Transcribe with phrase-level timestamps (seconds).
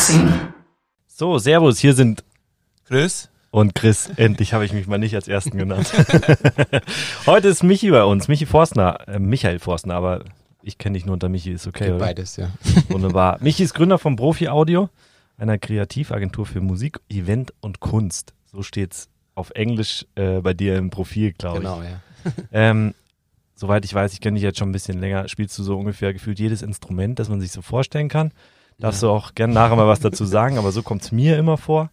[0.00, 0.32] Unboxing.
[1.06, 2.24] So, Servus, hier sind
[2.86, 4.10] Chris und Chris.
[4.16, 5.92] Endlich habe ich mich mal nicht als Ersten genannt.
[7.26, 10.24] Heute ist Michi bei uns, Michi Forstner, äh, Michael Forstner, aber
[10.62, 12.06] ich kenne dich nur unter Michi, ist okay, Geht oder?
[12.06, 12.48] beides, ja.
[12.88, 13.38] Wunderbar.
[13.42, 14.88] Michi ist Gründer von Profi Audio,
[15.36, 18.32] einer Kreativagentur für Musik, Event und Kunst.
[18.46, 21.64] So steht's auf Englisch äh, bei dir im Profil, glaube ich.
[21.64, 22.00] Genau, ja.
[22.52, 22.94] Ähm,
[23.54, 26.14] soweit ich weiß, ich kenne dich jetzt schon ein bisschen länger, spielst du so ungefähr
[26.14, 28.32] gefühlt jedes Instrument, das man sich so vorstellen kann.
[28.80, 31.90] Darfst du auch gerne nachher mal was dazu sagen, aber so kommt's mir immer vor.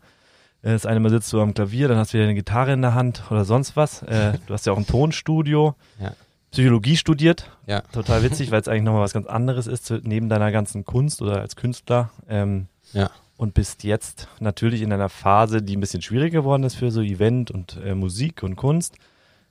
[0.63, 2.81] Äh, Das eine Mal sitzt du am Klavier, dann hast du wieder eine Gitarre in
[2.81, 4.01] der Hand oder sonst was.
[4.03, 6.13] Äh, du hast ja auch ein Tonstudio, Ja.
[6.51, 7.51] Psychologie studiert.
[7.67, 7.81] Ja.
[7.91, 11.41] Total witzig, weil es eigentlich nochmal was ganz anderes ist, neben deiner ganzen Kunst oder
[11.41, 12.09] als Künstler.
[12.29, 13.09] Ähm, Ja.
[13.35, 17.01] und bist jetzt natürlich in einer Phase, die ein bisschen schwieriger geworden ist für so
[17.01, 18.95] Event und äh, Musik und Kunst.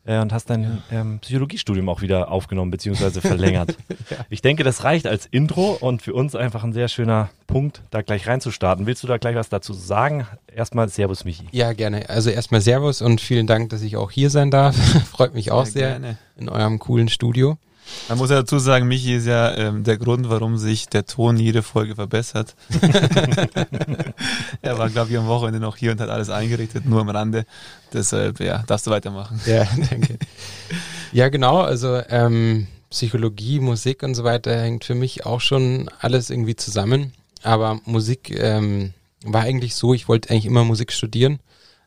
[0.07, 3.21] Äh, und hast dein ähm, Psychologiestudium auch wieder aufgenommen bzw.
[3.21, 3.77] verlängert.
[4.31, 8.03] Ich denke, das reicht als Intro und für uns einfach ein sehr schöner Punkt, da
[8.03, 8.87] gleich reinzustarten.
[8.87, 10.27] Willst du da gleich was dazu sagen?
[10.53, 11.47] Erstmal Servus, Michi.
[11.51, 12.09] Ja, gerne.
[12.09, 14.77] Also erstmal Servus und vielen Dank, dass ich auch hier sein darf.
[15.11, 16.19] Freut mich auch sehr gerne.
[16.37, 17.59] in eurem coolen Studio.
[18.09, 21.37] Man muss ja dazu sagen, Michi ist ja ähm, der Grund, warum sich der Ton
[21.37, 22.55] jede Folge verbessert.
[24.63, 27.47] er war, glaube ich, am Wochenende noch hier und hat alles eingerichtet, nur am Rande.
[27.93, 29.41] Deshalb, ja, darfst du weitermachen.
[29.47, 30.19] Ja, danke.
[31.13, 31.61] ja, genau.
[31.61, 37.13] Also ähm, Psychologie, Musik und so weiter hängt für mich auch schon alles irgendwie zusammen.
[37.43, 38.93] Aber Musik ähm,
[39.25, 41.41] war eigentlich so, ich wollte eigentlich immer Musik studieren.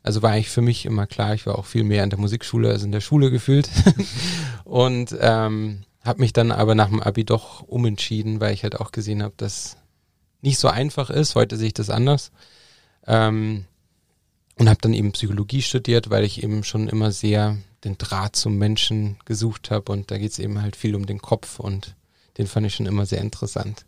[0.03, 2.69] Also war eigentlich für mich immer klar, ich war auch viel mehr in der Musikschule
[2.69, 3.69] als in der Schule gefühlt.
[4.63, 8.91] und ähm, habe mich dann aber nach dem Abi doch umentschieden, weil ich halt auch
[8.91, 9.77] gesehen habe, dass
[10.41, 11.35] nicht so einfach ist.
[11.35, 12.31] Heute sehe ich das anders.
[13.05, 13.65] Ähm,
[14.57, 18.57] und habe dann eben Psychologie studiert, weil ich eben schon immer sehr den Draht zum
[18.57, 21.95] Menschen gesucht habe und da geht es eben halt viel um den Kopf und
[22.37, 23.85] den fand ich schon immer sehr interessant.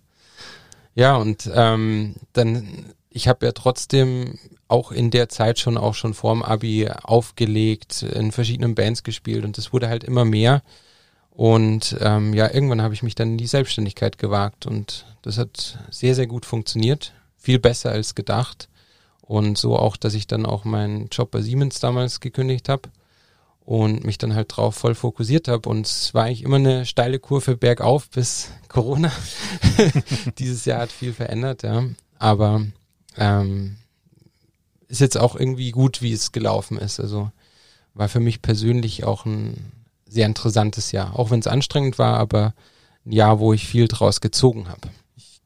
[0.96, 6.14] Ja, und ähm, dann, ich habe ja trotzdem auch in der Zeit schon auch schon
[6.14, 10.64] vorm Abi aufgelegt, in verschiedenen Bands gespielt und es wurde halt immer mehr.
[11.31, 15.80] Und ähm, ja, irgendwann habe ich mich dann in die Selbstständigkeit gewagt und das hat
[15.90, 17.14] sehr, sehr gut funktioniert.
[17.38, 18.69] Viel besser als gedacht.
[19.22, 22.90] Und so auch, dass ich dann auch meinen Job bei Siemens damals gekündigt habe
[23.64, 25.70] und mich dann halt drauf voll fokussiert habe.
[25.70, 29.12] Und es war eigentlich immer eine steile Kurve bergauf bis Corona.
[30.38, 31.86] Dieses Jahr hat viel verändert, ja.
[32.20, 32.66] Aber
[33.18, 33.78] ähm,
[34.90, 37.00] ist jetzt auch irgendwie gut, wie es gelaufen ist.
[37.00, 37.31] Also
[37.94, 39.72] war für mich persönlich auch ein
[40.11, 41.17] sehr interessantes Jahr.
[41.17, 42.53] Auch wenn es anstrengend war, aber
[43.05, 44.89] ein Jahr, wo ich viel draus gezogen habe.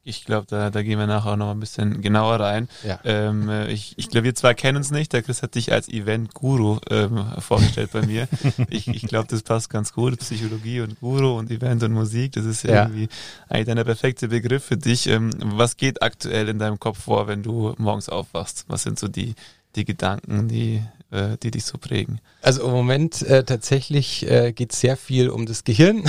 [0.08, 2.68] Ich glaube, da, da gehen wir nachher auch noch ein bisschen genauer rein.
[2.86, 3.00] Ja.
[3.02, 5.12] Ähm, äh, ich ich glaube, wir zwei kennen uns nicht.
[5.12, 8.28] Der Chris hat dich als Event-Guru ähm, vorgestellt bei mir.
[8.68, 10.16] Ich, ich glaube, das passt ganz gut.
[10.20, 12.82] Psychologie und Guru und Event und Musik, das ist ja, Ja.
[12.84, 13.08] irgendwie
[13.48, 15.08] eigentlich der perfekte Begriff für dich.
[15.08, 18.64] Ähm, was geht aktuell in deinem Kopf vor, wenn du morgens aufwachst?
[18.68, 19.34] Was sind so die,
[19.74, 22.20] die Gedanken, die, äh, die dich so prägen?
[22.42, 26.04] Also im Moment äh, tatsächlich äh, geht sehr viel um das Gehirn,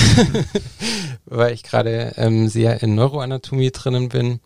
[1.25, 4.39] weil ich gerade ähm, sehr in Neuroanatomie drinnen bin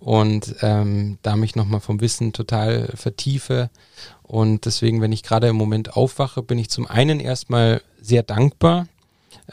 [0.00, 3.70] und ähm, da mich nochmal vom Wissen total vertiefe.
[4.22, 8.86] Und deswegen, wenn ich gerade im Moment aufwache, bin ich zum einen erstmal sehr dankbar,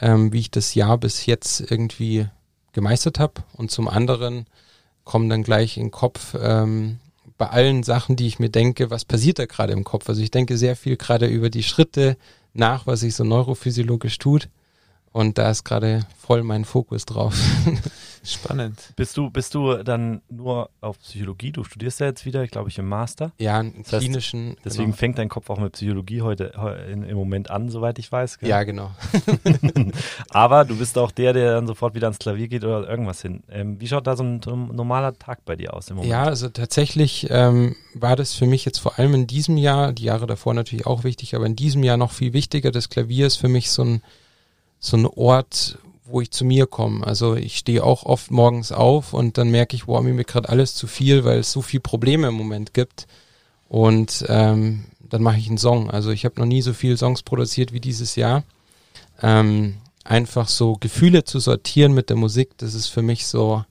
[0.00, 2.26] ähm, wie ich das Jahr bis jetzt irgendwie
[2.72, 3.42] gemeistert habe.
[3.54, 4.46] Und zum anderen
[5.04, 6.98] kommen dann gleich in den Kopf ähm,
[7.38, 10.08] bei allen Sachen, die ich mir denke, was passiert da gerade im Kopf.
[10.08, 12.16] Also ich denke sehr viel gerade über die Schritte
[12.54, 14.48] nach, was sich so neurophysiologisch tut.
[15.12, 17.34] Und da ist gerade voll mein Fokus drauf.
[18.26, 18.92] Spannend.
[18.96, 21.52] Bist du, bist du dann nur auf Psychologie?
[21.52, 23.32] Du studierst ja jetzt wieder, glaube ich, im Master.
[23.38, 24.56] ja, einen Das heißt, klinischen.
[24.64, 24.96] Deswegen genau.
[24.96, 28.38] fängt dein Kopf auch mit Psychologie heute heu- in, im Moment an, soweit ich weiß.
[28.38, 28.48] gell?
[28.48, 28.90] Ja, genau.
[30.30, 33.42] Aber du bist auch der, der dann sofort wieder ans Klavier geht oder irgendwas hin.
[33.50, 36.10] Ähm, wie schaut da so ein, so ein normaler Tag bei dir aus im Moment?
[36.10, 40.04] Ja, also tatsächlich ähm, war das für mich jetzt vor allem in diesem Jahr, die
[40.04, 42.70] Jahre davor natürlich auch wichtig, aber in diesem Jahr noch viel wichtiger.
[42.70, 44.02] Das Klavier ist für mich so ein,
[44.78, 47.06] so ein Ort, wo ich zu mir komme.
[47.06, 50.48] Also ich stehe auch oft morgens auf und dann merke ich, wow, mir wird gerade
[50.48, 53.06] alles zu viel, weil es so viel Probleme im Moment gibt.
[53.68, 55.90] Und ähm, dann mache ich einen Song.
[55.90, 58.44] Also ich habe noch nie so viele Songs produziert wie dieses Jahr.
[59.22, 63.64] Ähm, einfach so Gefühle zu sortieren mit der Musik, das ist für mich so,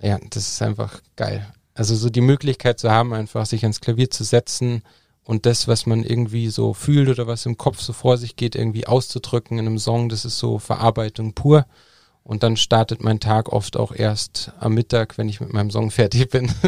[0.00, 1.46] ja, das ist einfach geil.
[1.74, 4.82] Also so die Möglichkeit zu haben, einfach sich ans Klavier zu setzen
[5.28, 8.56] und das, was man irgendwie so fühlt oder was im Kopf so vor sich geht,
[8.56, 11.66] irgendwie auszudrücken in einem Song, das ist so Verarbeitung pur.
[12.22, 15.90] Und dann startet mein Tag oft auch erst am Mittag, wenn ich mit meinem Song
[15.90, 16.50] fertig bin.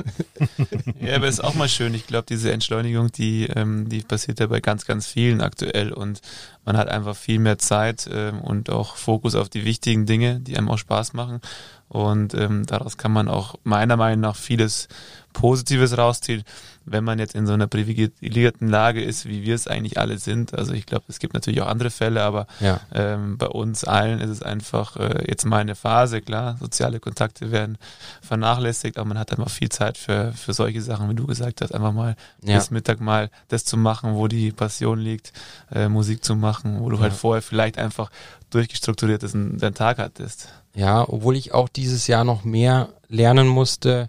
[1.01, 1.95] Ja, aber ist auch mal schön.
[1.95, 6.21] Ich glaube, diese Entschleunigung, die, ähm, die passiert ja bei ganz, ganz vielen aktuell und
[6.65, 10.57] man hat einfach viel mehr Zeit ähm, und auch Fokus auf die wichtigen Dinge, die
[10.57, 11.41] einem auch Spaß machen.
[11.89, 14.89] Und ähm, daraus kann man auch meiner Meinung nach vieles
[15.33, 16.45] Positives rausziehen,
[16.85, 20.55] wenn man jetzt in so einer privilegierten Lage ist, wie wir es eigentlich alle sind.
[20.55, 22.81] Also ich glaube, es gibt natürlich auch andere Fälle, aber ja.
[22.93, 27.51] ähm, bei uns allen ist es einfach äh, jetzt mal eine Phase, klar, soziale Kontakte
[27.51, 27.79] werden
[28.23, 31.73] vernachlässigt, aber man hat einfach viel Zeit für, für solche Sachen, wie du gesagt hast,
[31.73, 32.57] einfach mal ja.
[32.57, 35.33] bis Mittag mal das zu machen, wo die Passion liegt,
[35.73, 37.03] äh, Musik zu machen, wo du ja.
[37.03, 38.11] halt vorher vielleicht einfach
[38.51, 40.49] durchgestrukturiert deinen Tag hattest.
[40.75, 44.09] Ja, obwohl ich auch dieses Jahr noch mehr lernen musste,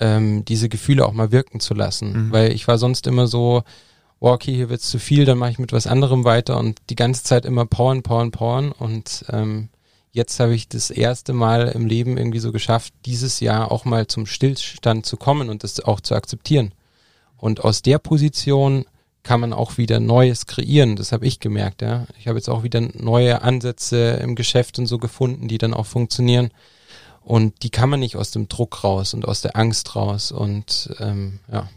[0.00, 2.26] ähm, diese Gefühle auch mal wirken zu lassen.
[2.26, 2.32] Mhm.
[2.32, 3.62] Weil ich war sonst immer so,
[4.20, 6.96] oh, okay, hier wird's zu viel, dann mache ich mit was anderem weiter und die
[6.96, 8.72] ganze Zeit immer powern, powern, powern.
[8.72, 9.68] Und ähm,
[10.12, 14.06] jetzt habe ich das erste Mal im Leben irgendwie so geschafft, dieses Jahr auch mal
[14.06, 16.72] zum Stillstand zu kommen und das auch zu akzeptieren.
[17.36, 18.86] Und aus der Position
[19.22, 20.96] kann man auch wieder Neues kreieren.
[20.96, 22.06] Das habe ich gemerkt, ja.
[22.18, 25.86] Ich habe jetzt auch wieder neue Ansätze im Geschäft und so gefunden, die dann auch
[25.86, 26.50] funktionieren.
[27.26, 30.30] Und die kann man nicht aus dem Druck raus und aus der Angst raus.
[30.30, 31.68] Und ähm, ja.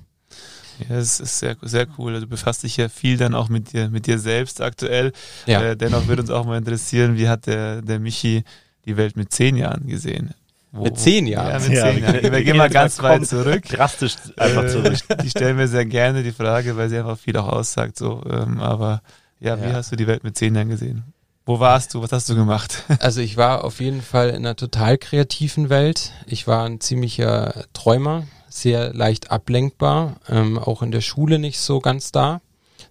[0.87, 2.19] Ja, es ist sehr, sehr cool.
[2.19, 5.11] Du befasst dich ja viel dann auch mit dir, mit dir selbst aktuell.
[5.47, 5.63] Ja.
[5.63, 8.43] Äh, dennoch würde uns auch mal interessieren, wie hat der, der Michi
[8.85, 10.35] die Welt mit zehn Jahren gesehen?
[10.71, 11.63] Wo, mit zehn Jahren?
[11.63, 12.21] Ja, mit ja, zehn Jahren.
[12.21, 13.63] Wir, wir gehen mal ganz weit zurück.
[13.65, 14.97] Drastisch einfach äh, zurück.
[15.23, 17.97] Die stellen mir sehr gerne die Frage, weil sie einfach viel auch aussagt.
[17.97, 19.01] So, ähm, aber
[19.39, 21.05] ja, ja, wie hast du die Welt mit zehn Jahren gesehen?
[21.49, 22.03] Wo warst du?
[22.03, 22.83] Was hast du gemacht?
[22.99, 26.11] Also ich war auf jeden Fall in einer total kreativen Welt.
[26.27, 31.79] Ich war ein ziemlicher Träumer, sehr leicht ablenkbar, ähm, auch in der Schule nicht so
[31.79, 32.41] ganz da.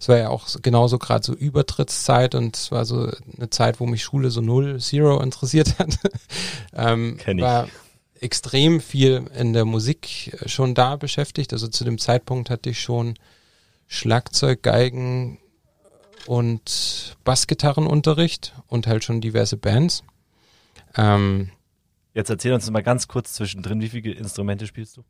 [0.00, 3.86] Es war ja auch genauso gerade so Übertrittszeit und es war so eine Zeit, wo
[3.86, 5.96] mich Schule so null, zero interessiert hat.
[6.74, 7.44] ähm, Kenn ich.
[7.44, 7.68] War
[8.18, 11.52] extrem viel in der Musik schon da beschäftigt.
[11.52, 13.14] Also zu dem Zeitpunkt hatte ich schon
[13.86, 15.38] Schlagzeug, Geigen,
[16.28, 20.04] und Bassgitarrenunterricht und halt schon diverse Bands.
[20.94, 21.48] Ähm,
[22.12, 25.04] Jetzt erzähl uns mal ganz kurz zwischendrin, wie viele Instrumente spielst du?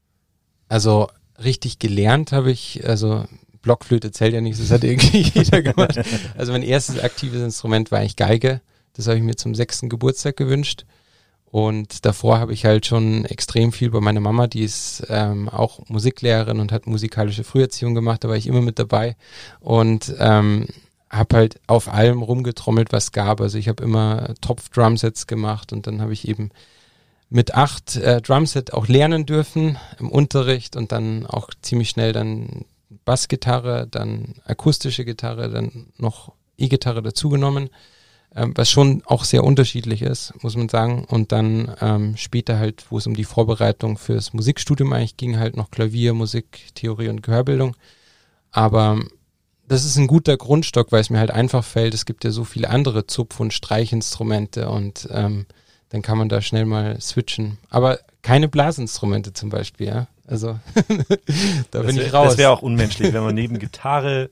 [0.69, 1.09] Also
[1.43, 3.25] richtig gelernt habe ich, also
[3.63, 6.01] Blockflöte zählt ja nicht, das hat irgendwie jeder gemacht.
[6.37, 8.61] Also mein erstes aktives Instrument war eigentlich Geige.
[8.93, 10.85] Das habe ich mir zum sechsten Geburtstag gewünscht.
[11.47, 15.81] Und davor habe ich halt schon extrem viel bei meiner Mama, die ist ähm, auch
[15.89, 19.17] Musiklehrerin und hat musikalische Früherziehung gemacht, da war ich immer mit dabei.
[19.59, 20.69] Und ähm,
[21.11, 23.41] habe halt auf allem rumgetrommelt, was gab.
[23.41, 26.51] Also ich habe immer Topf-Drumsets gemacht und dann habe ich eben
[27.31, 32.65] mit acht äh, Drumset auch lernen dürfen im Unterricht und dann auch ziemlich schnell dann
[33.05, 37.71] Bassgitarre, dann akustische Gitarre, dann noch E-Gitarre dazugenommen,
[38.35, 41.05] ähm, was schon auch sehr unterschiedlich ist, muss man sagen.
[41.05, 45.57] Und dann ähm, später halt, wo es um die Vorbereitung fürs Musikstudium eigentlich ging, halt
[45.57, 47.77] noch Klavier, Musik, Theorie und Gehörbildung.
[48.51, 49.01] Aber
[49.69, 52.45] das ist ein guter Grundstock, weil es mir halt einfach fällt, es gibt ja so
[52.45, 55.47] viele andere Zupf- und Streichinstrumente und ähm,
[55.91, 57.59] dann kann man da schnell mal switchen.
[57.71, 60.09] Aber keine Blasinstrumente zum Beispiel, ja.
[60.27, 60.59] Also
[61.71, 62.31] da bin wär, ich raus.
[62.31, 64.31] Das wäre auch unmenschlich, wenn man neben Gitarre,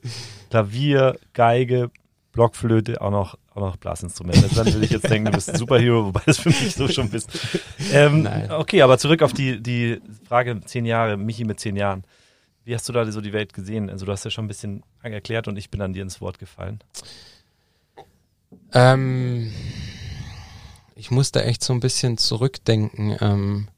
[0.49, 1.89] Klavier, Geige,
[2.31, 4.43] Blockflöte auch noch, auch noch Blasinstrumente.
[4.43, 6.87] Also dann würde ich jetzt denken, du bist ein Superhero, wobei das für mich so
[6.87, 7.29] schon bist.
[7.91, 8.51] Ähm, Nein.
[8.51, 12.03] Okay, aber zurück auf die, die Frage, zehn Jahre, Michi mit zehn Jahren.
[12.67, 13.89] Wie hast du da so die Welt gesehen?
[13.89, 16.37] Also du hast ja schon ein bisschen erklärt und ich bin an dir ins Wort
[16.37, 16.79] gefallen.
[18.73, 19.53] Ähm,
[20.93, 23.15] ich musste echt so ein bisschen zurückdenken.
[23.21, 23.69] Ähm,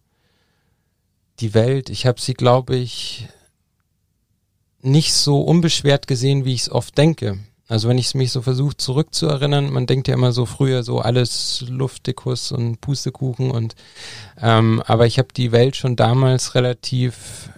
[1.39, 3.27] die Welt, ich habe sie, glaube ich,
[4.81, 7.37] nicht so unbeschwert gesehen, wie ich es oft denke.
[7.67, 11.63] Also wenn ich mich so versuche zurückzuerinnern, man denkt ja immer so früher so alles
[11.69, 13.75] Luftdikus und Pustekuchen und
[14.41, 17.51] ähm, aber ich habe die Welt schon damals relativ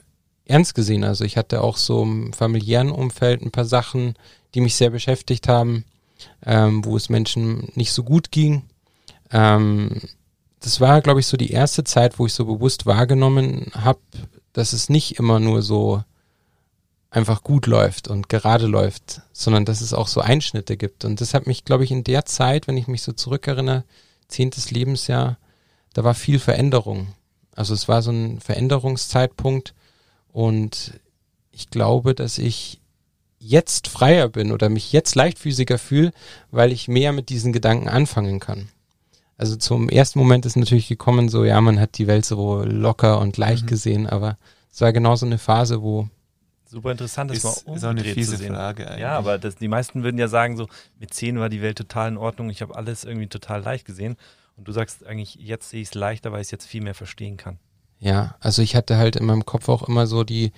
[0.46, 1.04] ernst gesehen.
[1.04, 4.16] Also ich hatte auch so im familiären Umfeld ein paar Sachen,
[4.54, 5.86] die mich sehr beschäftigt haben,
[6.46, 8.64] ähm, wo es Menschen nicht so gut ging.
[9.32, 10.02] Ähm,
[10.60, 14.00] das war, glaube ich, so die erste Zeit, wo ich so bewusst wahrgenommen habe,
[14.54, 16.04] dass es nicht immer nur so
[17.10, 21.04] einfach gut läuft und gerade läuft, sondern dass es auch so Einschnitte gibt.
[21.04, 23.84] Und das hat mich, glaube ich, in der Zeit, wenn ich mich so zurückerinnere,
[24.28, 25.38] zehntes Lebensjahr,
[25.94, 27.08] da war viel Veränderung.
[27.54, 29.74] Also es war so ein Veränderungszeitpunkt,
[30.32, 31.00] und
[31.52, 32.80] ich glaube, dass ich
[33.40, 36.12] jetzt freier bin oder mich jetzt leichtfüßiger fühle,
[36.52, 38.70] weil ich mehr mit diesen Gedanken anfangen kann.
[39.38, 43.20] Also zum ersten Moment ist natürlich gekommen, so ja, man hat die Welt so locker
[43.20, 43.68] und leicht mhm.
[43.68, 44.38] gesehen, aber
[44.72, 46.08] es war genau so eine Phase, wo
[46.72, 49.02] Super interessant, das ist, mal ist auch eine fiese Frage eigentlich.
[49.02, 50.70] Ja, aber das, die meisten würden ja sagen, so
[51.00, 54.16] mit zehn war die Welt total in Ordnung, ich habe alles irgendwie total leicht gesehen.
[54.56, 56.94] Und du sagst eigentlich, jetzt sehe ich es leichter, weil ich es jetzt viel mehr
[56.94, 57.60] verstehen kann.
[58.02, 60.52] Ja, also ich hatte halt in meinem Kopf auch immer so die,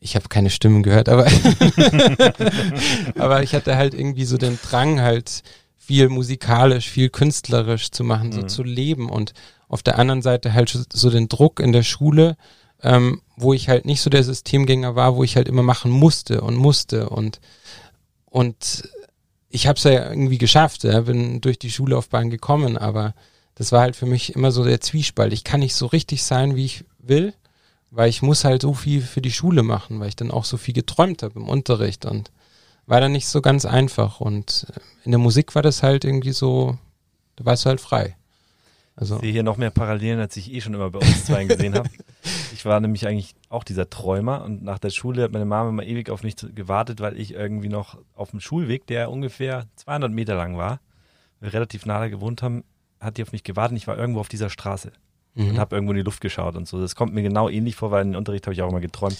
[0.00, 1.26] ich habe keine Stimmen gehört, aber,
[3.18, 5.42] aber ich hatte halt irgendwie so den Drang halt
[5.76, 8.48] viel musikalisch, viel künstlerisch zu machen, so mhm.
[8.48, 9.34] zu leben und
[9.68, 12.36] Auf der anderen Seite halt so den Druck in der Schule,
[12.82, 16.40] ähm, wo ich halt nicht so der Systemgänger war, wo ich halt immer machen musste
[16.40, 17.40] und musste und
[18.26, 18.88] und
[19.50, 23.14] ich habe es ja irgendwie geschafft, ja, bin durch die Schullaufbahn gekommen, aber
[23.56, 25.32] das war halt für mich immer so der Zwiespalt.
[25.32, 27.34] Ich kann nicht so richtig sein, wie ich will,
[27.90, 30.58] weil ich muss halt so viel für die Schule machen, weil ich dann auch so
[30.58, 32.30] viel geträumt habe im Unterricht und
[32.84, 34.20] war dann nicht so ganz einfach.
[34.20, 34.66] Und
[35.04, 36.78] in der Musik war das halt irgendwie so,
[37.36, 38.16] da warst du halt frei.
[38.94, 39.16] Also.
[39.16, 41.74] Ich sehe hier noch mehr Parallelen, als ich eh schon immer bei uns zwei gesehen
[41.74, 41.88] habe.
[42.52, 45.82] Ich war nämlich eigentlich auch dieser Träumer und nach der Schule hat meine Mama immer
[45.82, 50.36] ewig auf mich gewartet, weil ich irgendwie noch auf dem Schulweg, der ungefähr 200 Meter
[50.36, 50.80] lang war,
[51.42, 52.64] relativ nahe gewohnt haben,
[53.00, 54.92] hat die auf mich gewartet und ich war irgendwo auf dieser Straße
[55.34, 55.50] mhm.
[55.50, 56.80] und habe irgendwo in die Luft geschaut und so.
[56.80, 59.18] Das kommt mir genau ähnlich vor, weil im Unterricht habe ich auch immer geträumt.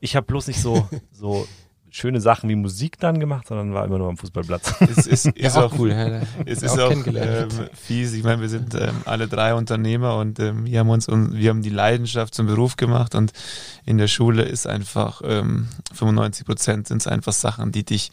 [0.00, 1.46] Ich habe bloß nicht so, so
[1.94, 4.74] schöne Sachen wie Musik dann gemacht, sondern war immer nur am Fußballplatz.
[4.80, 5.90] Es ist, ist auch, cool.
[5.90, 8.14] Ja, es ist auch, auch ähm, fies.
[8.14, 11.62] Ich meine, wir sind ähm, alle drei Unternehmer und ähm, wir haben uns wir haben
[11.62, 13.32] die Leidenschaft zum Beruf gemacht und
[13.86, 18.10] in der Schule ist einfach ähm, 95 Prozent sind es einfach Sachen, die dich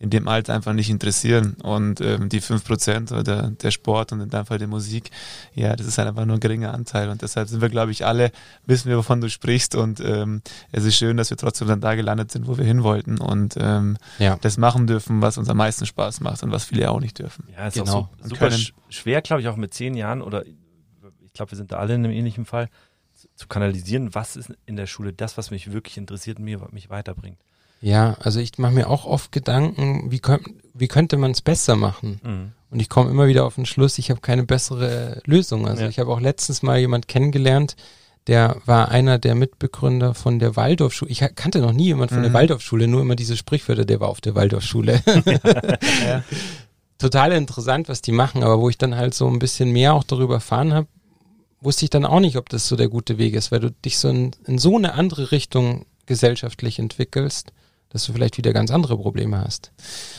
[0.00, 1.56] in dem Alter einfach nicht interessieren.
[1.62, 5.10] Und ähm, die 5% oder der Sport und in deinem Fall die Musik,
[5.54, 7.10] ja, das ist halt einfach nur ein geringer Anteil.
[7.10, 8.32] Und deshalb sind wir, glaube ich, alle,
[8.64, 9.74] wissen wir, wovon du sprichst.
[9.74, 10.40] Und ähm,
[10.72, 13.56] es ist schön, dass wir trotzdem dann da gelandet sind, wo wir hin wollten und
[13.58, 14.38] ähm, ja.
[14.40, 17.46] das machen dürfen, was uns am meisten Spaß macht und was viele auch nicht dürfen.
[17.54, 17.92] Ja, ist genau.
[17.92, 21.56] auch so, super können, schwer, glaube ich, auch mit zehn Jahren oder ich glaube, wir
[21.56, 22.70] sind da alle in einem ähnlichen Fall,
[23.34, 27.38] zu kanalisieren, was ist in der Schule das, was mich wirklich interessiert und mich weiterbringt.
[27.80, 31.76] Ja, also ich mache mir auch oft Gedanken, wie, könnt, wie könnte man es besser
[31.76, 32.20] machen?
[32.22, 32.52] Mhm.
[32.70, 35.66] Und ich komme immer wieder auf den Schluss, ich habe keine bessere Lösung.
[35.66, 35.88] Also ja.
[35.88, 37.76] ich habe auch letztens mal jemand kennengelernt,
[38.26, 41.10] der war einer der Mitbegründer von der Waldorfschule.
[41.10, 42.24] Ich kannte noch nie jemand von mhm.
[42.24, 45.02] der Waldorfschule, nur immer diese Sprichwörter, der war auf der Waldorfschule.
[46.06, 46.22] ja.
[46.98, 50.04] Total interessant, was die machen, aber wo ich dann halt so ein bisschen mehr auch
[50.04, 50.86] darüber erfahren habe,
[51.62, 53.98] wusste ich dann auch nicht, ob das so der gute Weg ist, weil du dich
[53.98, 57.52] so in, in so eine andere Richtung gesellschaftlich entwickelst
[57.90, 59.72] dass du vielleicht wieder ganz andere Probleme hast.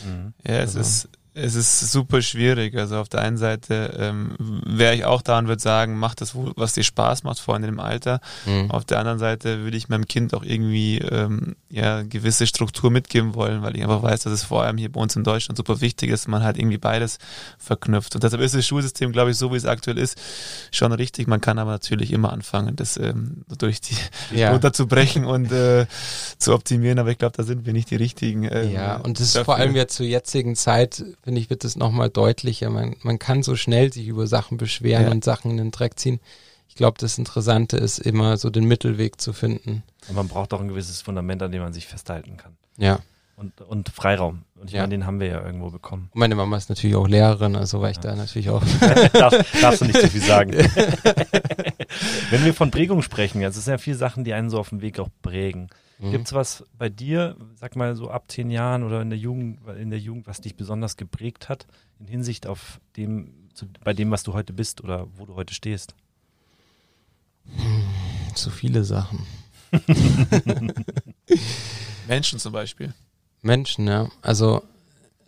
[0.06, 0.34] Mhm.
[0.46, 0.80] Ja, es also.
[0.80, 2.76] ist es ist super schwierig.
[2.76, 4.36] Also auf der einen Seite ähm,
[4.66, 7.64] wäre ich auch da und würde sagen, mach das, was dir Spaß macht, vor allem
[7.64, 8.20] im Alter.
[8.44, 8.70] Mhm.
[8.70, 13.34] Auf der anderen Seite würde ich meinem Kind auch irgendwie ähm, ja gewisse Struktur mitgeben
[13.34, 15.80] wollen, weil ich einfach weiß, dass es vor allem hier bei uns in Deutschland super
[15.80, 17.18] wichtig ist, man halt irgendwie beides
[17.58, 18.14] verknüpft.
[18.14, 20.18] Und deshalb ist das Schulsystem, glaube ich, so wie es aktuell ist,
[20.70, 21.28] schon richtig.
[21.28, 23.96] Man kann aber natürlich immer anfangen, das ähm, durch die
[24.36, 24.50] ja.
[24.52, 25.86] runterzubrechen und äh,
[26.36, 26.98] zu optimieren.
[26.98, 28.44] Aber ich glaube, da sind wir nicht die richtigen.
[28.52, 31.76] Ähm, ja, und das ist vor allem ja zur jetzigen Zeit finde ich, wird es
[31.76, 32.70] nochmal deutlicher.
[32.70, 35.10] Man, man kann so schnell sich über Sachen beschweren ja.
[35.10, 36.20] und Sachen in den Dreck ziehen.
[36.68, 39.82] Ich glaube, das Interessante ist immer so den Mittelweg zu finden.
[40.08, 42.56] Und man braucht auch ein gewisses Fundament, an dem man sich festhalten kann.
[42.78, 43.00] Ja.
[43.36, 44.44] Und, und Freiraum.
[44.54, 44.82] Und ich ja.
[44.82, 46.08] meine, den haben wir ja irgendwo bekommen.
[46.12, 48.02] Und meine Mama ist natürlich auch Lehrerin, also war ich ja.
[48.02, 48.62] da natürlich auch.
[49.12, 50.52] Darf, darfst du nicht zu viel sagen.
[52.30, 54.68] Wenn wir von Prägung sprechen, also es sind ja viele Sachen, die einen so auf
[54.70, 55.68] dem Weg auch prägen.
[56.02, 56.10] Mhm.
[56.10, 59.60] Gibt es was bei dir, sag mal so ab zehn Jahren oder in der Jugend,
[59.78, 61.66] in der Jugend, was dich besonders geprägt hat,
[62.00, 65.54] in Hinsicht auf dem, zu, bei dem, was du heute bist oder wo du heute
[65.54, 65.94] stehst?
[68.34, 69.24] So viele Sachen.
[72.08, 72.92] Menschen zum Beispiel.
[73.40, 74.08] Menschen, ja.
[74.22, 74.62] Also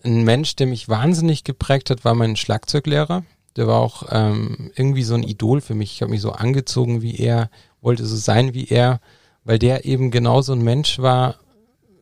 [0.02, 3.25] ein Mensch, der mich wahnsinnig geprägt hat, war mein Schlagzeuglehrer.
[3.57, 5.93] Der war auch ähm, irgendwie so ein Idol für mich.
[5.93, 7.49] Ich habe mich so angezogen wie er,
[7.81, 9.00] wollte so sein wie er
[9.45, 11.37] weil der eben genau so ein Mensch war,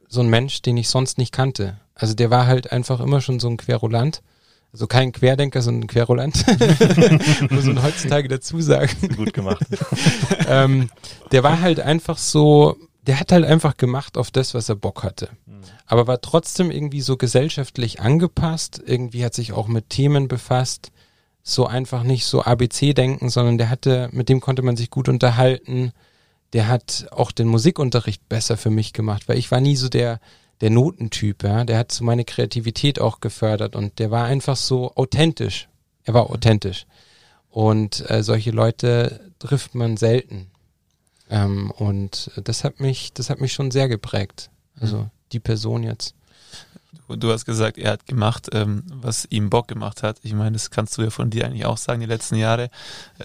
[0.08, 1.80] so ein Mensch, den ich sonst nicht kannte.
[1.94, 4.22] Also der war halt einfach immer schon so ein Querulant.
[4.72, 6.44] Also kein Querdenker, sondern ein Querulant.
[7.50, 8.90] Muss man heutzutage dazu sagen.
[9.16, 9.66] Gut gemacht.
[10.48, 10.88] ähm,
[11.30, 15.02] der war halt einfach so, der hat halt einfach gemacht auf das, was er Bock
[15.02, 15.28] hatte.
[15.44, 15.60] Mhm.
[15.86, 18.82] Aber war trotzdem irgendwie so gesellschaftlich angepasst.
[18.84, 20.90] Irgendwie hat sich auch mit Themen befasst.
[21.42, 25.08] So einfach nicht so ABC denken, sondern der hatte, mit dem konnte man sich gut
[25.08, 25.92] unterhalten
[26.52, 30.20] der hat auch den Musikunterricht besser für mich gemacht, weil ich war nie so der,
[30.60, 31.64] der Notentyp, ja.
[31.64, 35.68] Der hat so meine Kreativität auch gefördert und der war einfach so authentisch.
[36.04, 36.86] Er war authentisch.
[37.50, 40.50] Und äh, solche Leute trifft man selten.
[41.30, 44.50] Ähm, und das hat mich, das hat mich schon sehr geprägt.
[44.80, 45.10] Also mhm.
[45.32, 46.14] die Person jetzt.
[47.08, 50.18] Du hast gesagt, er hat gemacht, ähm, was ihm Bock gemacht hat.
[50.22, 52.70] Ich meine, das kannst du ja von dir eigentlich auch sagen, die letzten Jahre.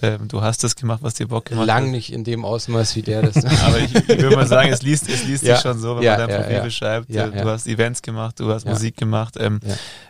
[0.02, 1.82] Ähm, du hast das gemacht, was dir Bock gemacht Lang hat.
[1.84, 3.36] Lang nicht in dem Ausmaß wie der das.
[3.64, 5.54] Aber ich, ich würde mal sagen, es liest, es liest ja.
[5.54, 6.62] sich schon so, wenn ja, man dein ja, Profil ja.
[6.62, 7.10] beschreibt.
[7.10, 9.36] Äh, du hast Events gemacht, du hast Musik gemacht.
[9.38, 9.60] Ähm,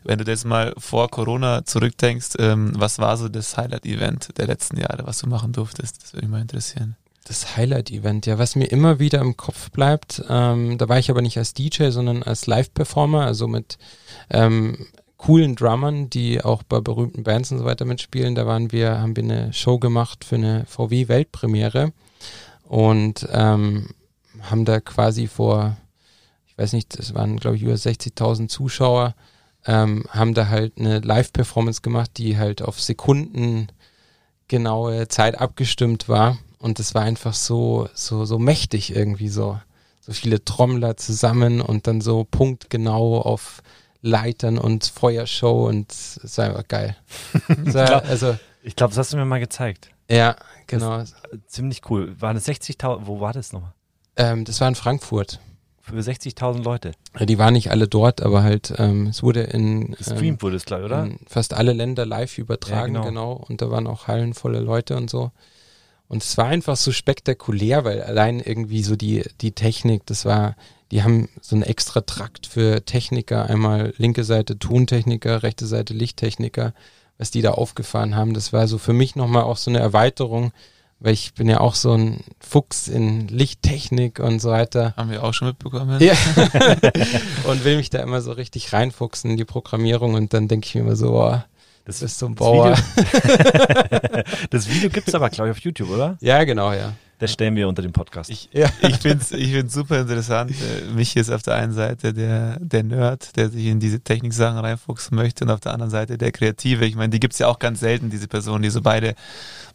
[0.05, 4.79] wenn du das mal vor Corona zurückdenkst, ähm, was war so das Highlight-Event der letzten
[4.79, 6.03] Jahre, was du machen durftest?
[6.03, 6.97] Das würde mich mal interessieren.
[7.29, 11.21] Das Highlight-Event, ja, was mir immer wieder im Kopf bleibt, ähm, da war ich aber
[11.21, 13.77] nicht als DJ, sondern als Live-Performer, also mit
[14.31, 14.87] ähm,
[15.19, 18.35] coolen Drummern, die auch bei berühmten Bands und so weiter mitspielen.
[18.35, 21.93] Da waren wir, haben wir eine Show gemacht für eine VW-Weltpremiere
[22.65, 23.91] und ähm,
[24.41, 25.77] haben da quasi vor,
[26.47, 29.15] ich weiß nicht, das waren glaube ich über 60.000 Zuschauer,
[29.67, 33.69] ähm, haben da halt eine Live-Performance gemacht, die halt auf Sekunden
[34.47, 39.59] genaue Zeit abgestimmt war und das war einfach so so so mächtig irgendwie so
[40.01, 43.63] so viele Trommler zusammen und dann so punktgenau auf
[44.01, 46.97] Leitern und Feuershow und es war einfach geil.
[47.49, 49.91] war, also, ich glaube, das hast du mir mal gezeigt.
[50.11, 50.37] Ja,
[50.67, 51.03] genau.
[51.47, 52.19] ziemlich cool.
[52.21, 53.01] Waren es 60.000?
[53.03, 53.75] Wo war das nochmal?
[54.17, 55.41] Ähm, das war in Frankfurt.
[55.81, 56.93] Für 60.000 Leute?
[57.19, 59.93] Ja, die waren nicht alle dort, aber halt, ähm, es wurde in.
[59.93, 61.09] Gestreamt ähm, wurde es, glaube ich, oder?
[61.27, 63.37] fast alle Länder live übertragen, ja, genau.
[63.37, 63.45] genau.
[63.49, 65.33] Und da waren auch hallenvolle Leute und so.
[66.09, 70.57] Und es war einfach so spektakulär, weil allein irgendwie so die, die Technik, das war,
[70.91, 76.73] die haben so einen extra Trakt für Techniker, einmal linke Seite Tontechniker, rechte Seite Lichttechniker,
[77.19, 78.33] was die da aufgefahren haben.
[78.33, 80.53] Das war so für mich nochmal auch so eine Erweiterung,
[80.99, 84.95] weil ich bin ja auch so ein Fuchs in Lichttechnik und so weiter.
[84.97, 86.01] Haben wir auch schon mitbekommen.
[86.01, 86.15] Ja.
[87.45, 90.75] und will mich da immer so richtig reinfuchsen in die Programmierung und dann denke ich
[90.75, 91.39] mir immer so, oh,
[91.89, 92.77] das ist so ein Bauer.
[94.51, 96.19] Das Video, gibt es aber, glaube ich, auf YouTube, oder?
[96.21, 96.93] Ja, genau, ja.
[97.19, 98.29] Das stellen wir unter dem Podcast.
[98.29, 98.69] Ich, ja.
[98.83, 100.51] ich finde es ich find's super interessant.
[100.51, 104.59] Äh, mich ist auf der einen Seite der, der Nerd, der sich in diese Techniksachen
[104.59, 106.85] reinfuchsen möchte und auf der anderen Seite der Kreative.
[106.85, 109.15] Ich meine, die gibt es ja auch ganz selten, diese Personen, die so beide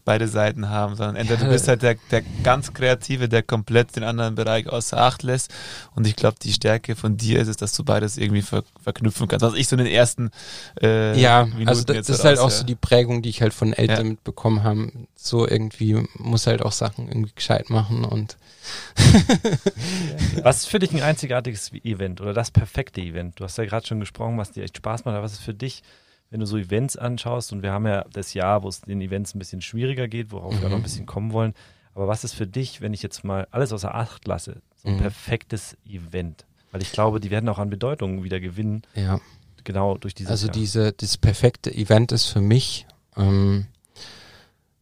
[0.06, 4.04] beide Seiten haben, sondern entweder du bist halt der, der ganz Kreative, der komplett den
[4.04, 5.54] anderen Bereich außer Acht lässt.
[5.96, 9.28] Und ich glaube, die Stärke von dir ist es, dass du beides irgendwie ver verknüpfen
[9.28, 9.46] kannst.
[9.46, 10.32] Was ich so in den ersten
[10.82, 12.58] äh, Ja, Minuten also das, das ist halt auch ja.
[12.58, 14.12] so die Prägung, die ich halt von Eltern ja.
[14.12, 14.92] mitbekommen habe.
[15.16, 18.38] So irgendwie muss halt auch Sachen irgendwie gescheit machen und
[20.44, 23.40] was ist für dich ein einzigartiges Event oder das perfekte Event?
[23.40, 25.54] Du hast ja gerade schon gesprochen, was dir echt Spaß macht, aber was ist für
[25.54, 25.84] dich
[26.34, 29.36] wenn du so Events anschaust, und wir haben ja das Jahr, wo es den Events
[29.36, 30.62] ein bisschen schwieriger geht, worauf mhm.
[30.62, 30.84] wir noch ein mhm.
[30.84, 31.54] bisschen kommen wollen.
[31.94, 34.96] Aber was ist für dich, wenn ich jetzt mal alles außer Acht lasse, so ein
[34.96, 35.02] mhm.
[35.02, 36.48] perfektes Event?
[36.72, 38.82] Weil ich glaube, die werden auch an Bedeutung wieder gewinnen.
[38.96, 39.22] Ja.
[39.64, 40.16] Genau durch.
[40.26, 40.54] Also Jahr.
[40.54, 43.68] diese, das perfekte Event ist für mich ähm,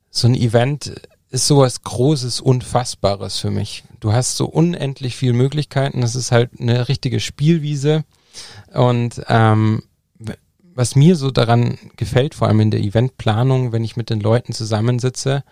[0.10, 3.84] so ein Event ist sowas Großes, Unfassbares für mich.
[4.00, 6.00] Du hast so unendlich viele Möglichkeiten.
[6.00, 8.06] Das ist halt eine richtige Spielwiese.
[8.74, 9.84] Und ähm,
[10.82, 14.52] was mir so daran gefällt, vor allem in der Eventplanung, wenn ich mit den Leuten
[14.52, 15.44] zusammensitze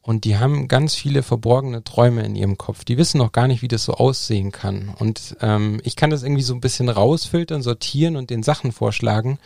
[0.00, 2.82] und die haben ganz viele verborgene Träume in ihrem Kopf.
[2.82, 4.88] Die wissen noch gar nicht, wie das so aussehen kann.
[4.98, 9.38] Und ähm, ich kann das irgendwie so ein bisschen rausfiltern, sortieren und den Sachen vorschlagen,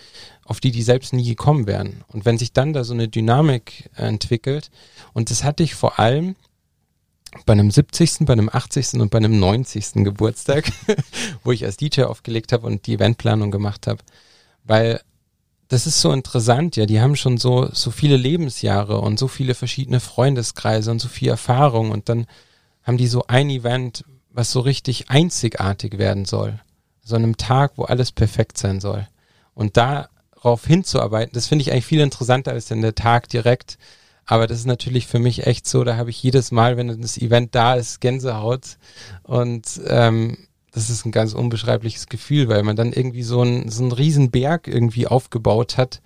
[0.45, 2.05] auf die die selbst nie gekommen wären.
[2.07, 4.71] Und wenn sich dann da so eine Dynamik entwickelt,
[5.12, 6.37] und das hatte ich vor allem
[7.47, 9.01] bei einem 70., bei einem 80.
[9.01, 10.05] und bei einem 90.
[10.05, 10.71] Geburtstag,
[11.43, 13.99] wo ich als DJ aufgelegt habe und die Eventplanung gemacht habe.
[14.62, 15.01] Weil
[15.69, 19.55] das ist so interessant, ja, die haben schon so, so viele Lebensjahre und so viele
[19.55, 22.27] verschiedene Freundeskreise und so viel Erfahrung und dann
[22.85, 26.61] haben die so ein Event, was so richtig einzigartig werden soll.
[27.03, 29.09] So einem Tag, wo alles perfekt sein soll.
[29.55, 33.79] Und darauf hinzuarbeiten, das finde ich eigentlich viel interessanter als denn der Tag direkt.
[34.25, 37.17] Aber das ist natürlich für mich echt so, da habe ich jedes Mal, wenn das
[37.17, 38.77] Event da ist, Gänsehaut.
[39.23, 40.37] Und ähm,
[40.77, 44.31] das ist ein ganz unbeschreibliches Gefühl, weil man dann irgendwie so einen, so einen riesen
[44.31, 46.03] Berg irgendwie aufgebaut hat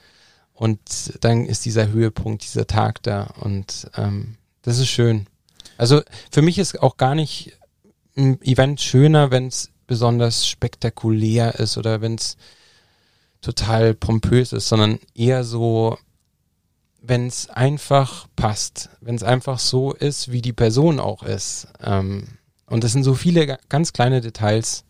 [0.52, 0.78] und
[1.24, 5.26] dann ist dieser Höhepunkt, dieser Tag da und ähm, das ist schön.
[5.76, 7.58] Also für mich ist auch gar nicht
[8.16, 12.36] ein Event schöner, wenn es besonders spektakulär ist oder wenn es
[13.40, 15.98] total pompös ist, sondern eher so,
[17.02, 21.66] wenn es einfach passt, wenn es einfach so ist, wie die Person auch ist.
[21.82, 22.28] Ähm,
[22.70, 24.84] und das sind so viele ganz kleine Details.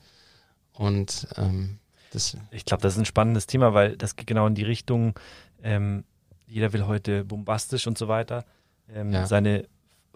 [0.72, 1.78] Und ähm,
[2.12, 2.36] das.
[2.50, 5.18] Ich glaube, das ist ein spannendes Thema, weil das geht genau in die Richtung,
[5.62, 6.04] ähm,
[6.46, 8.44] jeder will heute bombastisch und so weiter
[8.94, 9.26] ähm, ja.
[9.26, 9.66] seine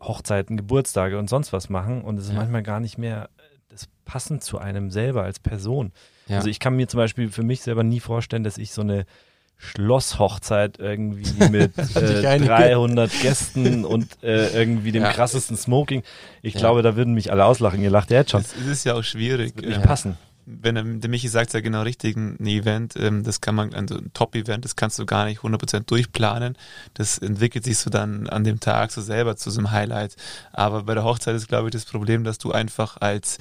[0.00, 2.02] Hochzeiten, Geburtstage und sonst was machen.
[2.02, 2.36] Und es ist ja.
[2.36, 3.30] manchmal gar nicht mehr
[3.68, 5.92] das passend zu einem selber als Person.
[6.26, 6.36] Ja.
[6.36, 9.06] Also ich kann mir zum Beispiel für mich selber nie vorstellen, dass ich so eine
[9.56, 15.12] Schlosshochzeit irgendwie mit äh, 300 Gästen und äh, irgendwie dem ja.
[15.12, 16.02] krassesten Smoking.
[16.42, 16.60] Ich ja.
[16.60, 17.80] glaube, da würden mich alle auslachen.
[17.82, 18.42] Ihr lacht ja jetzt schon.
[18.42, 19.54] Es ist ja auch schwierig.
[19.56, 19.86] Das nicht ja.
[19.86, 20.16] passen.
[20.46, 24.10] Wenn der Michi sagt ja genau richtig, ein Event, ähm, das kann man, also ein
[24.12, 26.58] Top-Event, das kannst du gar nicht 100% durchplanen.
[26.92, 30.16] Das entwickelt sich so dann an dem Tag so selber zu so einem Highlight.
[30.52, 33.38] Aber bei der Hochzeit ist, glaube ich, das Problem, dass du einfach als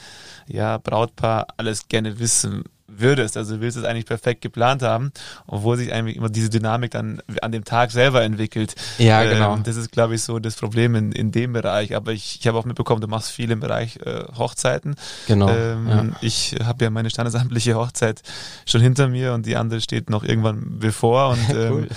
[0.47, 2.63] ja, Brautpaar alles gerne wissen
[2.99, 3.37] würdest.
[3.37, 5.11] Also du willst es eigentlich perfekt geplant haben,
[5.47, 8.75] obwohl sich eigentlich immer diese Dynamik dann an dem Tag selber entwickelt.
[8.97, 9.55] Ja, genau.
[9.55, 11.95] Ähm, das ist, glaube ich, so das Problem in, in dem Bereich.
[11.95, 14.95] Aber ich, ich habe auch mitbekommen, du machst viel im Bereich äh, Hochzeiten.
[15.27, 15.49] Genau.
[15.49, 16.05] Ähm, ja.
[16.21, 18.21] Ich habe ja meine standesamtliche Hochzeit
[18.65, 21.29] schon hinter mir und die andere steht noch irgendwann bevor.
[21.33, 21.87] Und ähm, cool.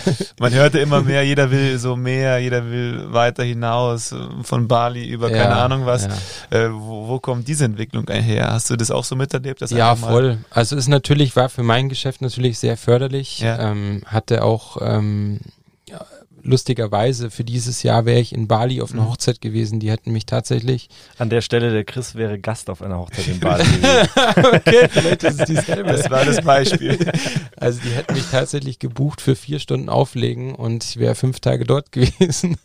[0.41, 5.31] man hörte immer mehr, jeder will so mehr, jeder will weiter hinaus, von Bali über
[5.31, 6.09] ja, keine Ahnung was.
[6.51, 6.59] Ja.
[6.59, 8.53] Äh, wo, wo kommt diese Entwicklung her?
[8.53, 9.61] Hast du das auch so miterlebt?
[9.71, 10.39] ja, voll.
[10.51, 13.41] Also es natürlich war für mein Geschäft natürlich sehr förderlich.
[13.41, 13.71] Ja.
[13.71, 15.41] Ähm, hatte auch ähm,
[15.89, 16.05] ja,
[16.47, 19.11] lustigerweise für dieses Jahr wäre ich in Bali auf einer mhm.
[19.11, 19.81] Hochzeit gewesen.
[19.81, 20.89] Die hätten mich tatsächlich.
[21.19, 23.65] An der Stelle, der Chris wäre Gast auf einer Hochzeit in Bali
[24.37, 25.91] okay, vielleicht ist es dieselbe.
[25.93, 26.99] Das war das Beispiel.
[27.59, 31.65] Also die hätten mich tatsächlich gebucht für vier Stunden Auflegen und ich wäre fünf Tage
[31.65, 32.59] dort gewesen.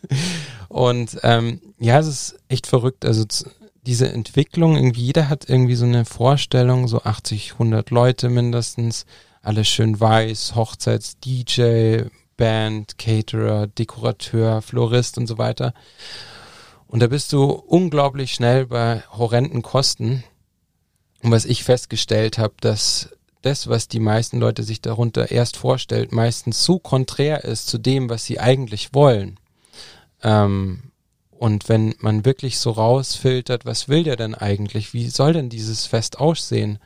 [0.68, 3.04] Und ähm, ja, es ist echt verrückt.
[3.04, 3.24] Also
[3.82, 9.06] diese Entwicklung, irgendwie jeder hat irgendwie so eine Vorstellung, so 80, 100 Leute mindestens,
[9.42, 12.04] alles schön weiß, Hochzeits-DJ,
[12.36, 15.74] Band, Caterer, Dekorateur, Florist und so weiter.
[16.86, 20.22] Und da bist du unglaublich schnell bei horrenden Kosten.
[21.22, 23.10] Und was ich festgestellt habe, dass
[23.42, 28.08] das, was die meisten Leute sich darunter erst vorstellt, meistens so konträr ist zu dem,
[28.08, 29.40] was sie eigentlich wollen.
[30.22, 30.91] Ähm,
[31.42, 34.94] und wenn man wirklich so rausfiltert, was will der denn eigentlich?
[34.94, 36.78] Wie soll denn dieses Fest aussehen?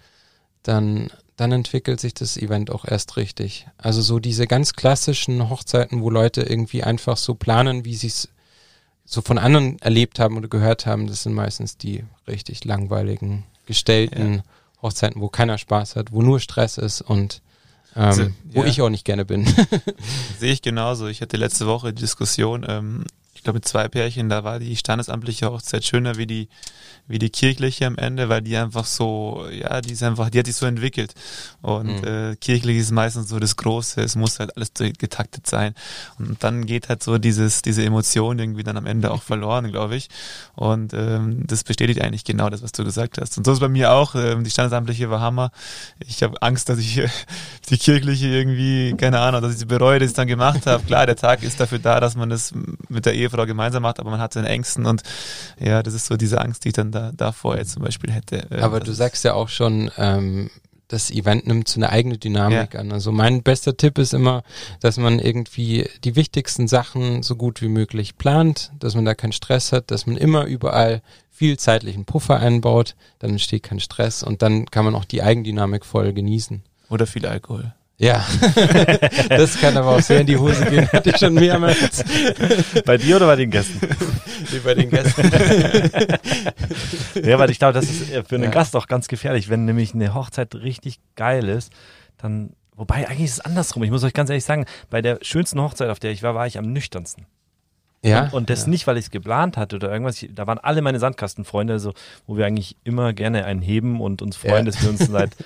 [0.62, 3.66] Dann, dann entwickelt sich das Event auch erst richtig.
[3.76, 8.30] Also so diese ganz klassischen Hochzeiten, wo Leute irgendwie einfach so planen, wie sie es
[9.04, 14.36] so von anderen erlebt haben oder gehört haben, das sind meistens die richtig langweiligen, gestellten
[14.36, 14.42] ja.
[14.80, 17.42] Hochzeiten, wo keiner Spaß hat, wo nur Stress ist und
[17.94, 18.66] ähm, wo ja.
[18.68, 19.46] ich auch nicht gerne bin.
[20.38, 21.08] Sehe ich genauso.
[21.08, 23.04] Ich hatte letzte Woche die Diskussion, ähm,
[23.46, 26.48] glaube, mit zwei Pärchen, da war die standesamtliche Hochzeit schöner wie die,
[27.06, 30.46] wie die kirchliche am Ende, weil die einfach so, ja, die ist einfach, die hat
[30.46, 31.14] sich so entwickelt.
[31.62, 32.32] Und mhm.
[32.32, 35.74] äh, kirchlich ist meistens so das Große, es muss halt alles getaktet sein.
[36.18, 39.94] Und dann geht halt so dieses, diese Emotion irgendwie dann am Ende auch verloren, glaube
[39.94, 40.08] ich.
[40.56, 43.38] Und ähm, das bestätigt eigentlich genau das, was du gesagt hast.
[43.38, 45.52] Und so ist bei mir auch, ähm, die standesamtliche war Hammer.
[46.00, 47.00] Ich habe Angst, dass ich
[47.68, 50.82] die kirchliche irgendwie, keine Ahnung, dass ich sie bereue, dass ich es dann gemacht habe.
[50.82, 52.52] Klar, der Tag ist dafür da, dass man das
[52.88, 55.02] mit der Ehefrau Frau gemeinsam macht, aber man hat seine Ängsten und
[55.58, 58.46] ja, das ist so diese Angst, die ich dann da davor jetzt zum Beispiel hätte.
[58.50, 60.50] Ähm, aber du sagst ja auch schon, ähm,
[60.88, 62.80] das Event nimmt so eine eigene Dynamik ja.
[62.80, 62.92] an.
[62.92, 64.42] Also mein bester Tipp ist immer,
[64.80, 69.32] dass man irgendwie die wichtigsten Sachen so gut wie möglich plant, dass man da keinen
[69.32, 74.42] Stress hat, dass man immer überall viel zeitlichen Puffer einbaut, dann entsteht kein Stress und
[74.42, 76.62] dann kann man auch die Eigendynamik voll genießen.
[76.88, 77.74] Oder viel Alkohol.
[77.98, 78.26] Ja,
[79.30, 82.04] das kann aber auch sehr in die Hose gehen, hatte ich schon mehrmals.
[82.84, 83.80] Bei dir oder bei den Gästen?
[84.52, 85.30] Nee, bei den Gästen.
[87.24, 88.50] ja, weil ich glaube, das ist für einen ja.
[88.50, 91.72] Gast auch ganz gefährlich, wenn nämlich eine Hochzeit richtig geil ist,
[92.18, 93.82] dann, wobei eigentlich ist es andersrum.
[93.82, 96.46] Ich muss euch ganz ehrlich sagen, bei der schönsten Hochzeit, auf der ich war, war
[96.46, 97.26] ich am nüchternsten.
[98.04, 98.24] Ja.
[98.24, 98.70] Und, und das ja.
[98.70, 100.22] nicht, weil ich es geplant hatte oder irgendwas.
[100.22, 101.92] Ich, da waren alle meine Sandkastenfreunde, so,
[102.26, 104.70] wo wir eigentlich immer gerne einen heben und uns freuen, ja.
[104.70, 105.36] dass wir uns seit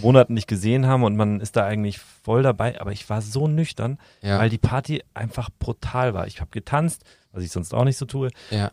[0.00, 2.80] Monaten nicht gesehen haben und man ist da eigentlich voll dabei.
[2.80, 6.26] Aber ich war so nüchtern, weil die Party einfach brutal war.
[6.26, 8.30] Ich habe getanzt, was ich sonst auch nicht so tue.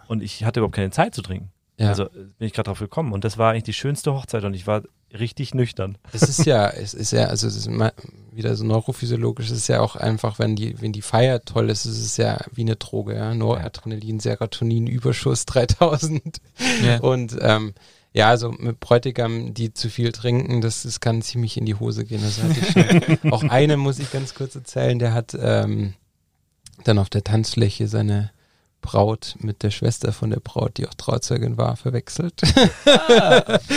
[0.08, 1.52] Und ich hatte überhaupt keine Zeit zu trinken.
[1.80, 3.14] Also bin ich gerade drauf gekommen.
[3.14, 4.84] Und das war eigentlich die schönste Hochzeit und ich war
[5.18, 5.98] richtig nüchtern.
[6.12, 7.70] Es ist ja, es ist ja, also es ist
[8.32, 11.86] wieder so neurophysiologisch, es ist ja auch einfach, wenn die, wenn die Feier toll ist,
[11.86, 13.34] ist es ja wie eine Droge, ja.
[13.34, 16.38] Noradrenalin, Serotonin, Überschuss 3000.
[16.84, 17.00] Ja.
[17.00, 17.74] Und ähm,
[18.12, 22.06] ja, also mit Bräutigam, die zu viel trinken, das, das kann ziemlich in die Hose
[22.06, 22.22] gehen.
[22.24, 23.32] Das hatte ich schon.
[23.32, 25.94] auch eine muss ich ganz kurz erzählen, der hat ähm,
[26.84, 28.32] dann auf der Tanzfläche seine
[28.82, 32.42] Braut mit der Schwester von der Braut, die auch Trauzeugin war, verwechselt.
[32.86, 33.60] Ah.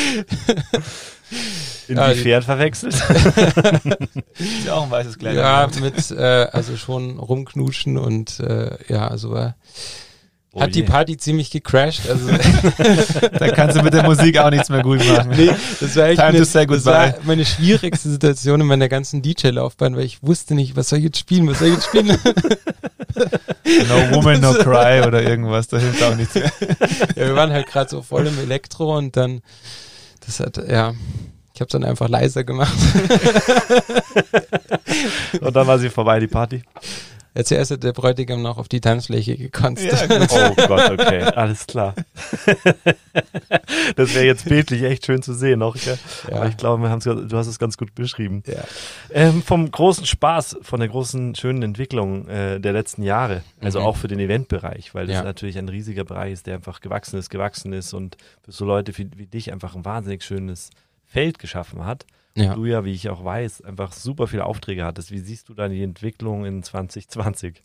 [1.88, 2.94] Inwiefern ja, verwechselt?
[4.38, 5.36] ist ja auch ein weißes Kleid.
[5.36, 9.56] Ja, mit, äh, also schon rumknutschen und äh, ja, also war.
[10.56, 10.82] Oh hat je.
[10.82, 12.08] die Party ziemlich gecrashed.
[12.08, 12.28] Also
[13.38, 15.32] da kannst du mit der Musik auch nichts mehr gut machen.
[15.36, 20.04] Nee, das war echt eine, das war meine schwierigste Situation in meiner ganzen DJ-Laufbahn, weil
[20.04, 22.06] ich wusste nicht, was soll ich jetzt spielen, was soll ich jetzt spielen.
[23.88, 26.50] no Woman, No Cry oder irgendwas, da hilft auch nichts mehr.
[27.16, 29.42] Ja, wir waren halt gerade so voll im Elektro und dann,
[30.26, 30.92] das hat, ja,
[31.54, 32.76] ich habe dann einfach leiser gemacht.
[35.40, 36.62] und dann war sie vorbei, die Party.
[37.44, 39.80] Zuerst hat der Bräutigam noch auf die Tanzfläche gekonnt.
[39.80, 41.94] Ja, oh Gott, okay, alles klar.
[43.96, 45.76] das wäre jetzt bildlich echt schön zu sehen noch.
[45.76, 45.96] Ja?
[46.30, 48.42] Aber ich glaube, du hast es ganz gut beschrieben.
[48.46, 48.64] Ja.
[49.10, 53.86] Ähm, vom großen Spaß, von der großen schönen Entwicklung äh, der letzten Jahre, also mhm.
[53.86, 57.30] auch für den Eventbereich, weil das natürlich ein riesiger Bereich ist, der einfach gewachsen ist,
[57.30, 60.70] gewachsen ist und für so Leute wie, wie dich einfach ein wahnsinnig schönes
[61.04, 62.54] Feld geschaffen hat ja.
[62.54, 65.10] du ja, wie ich auch weiß, einfach super viele Aufträge hattest.
[65.10, 67.62] Wie siehst du da die Entwicklung in 2020?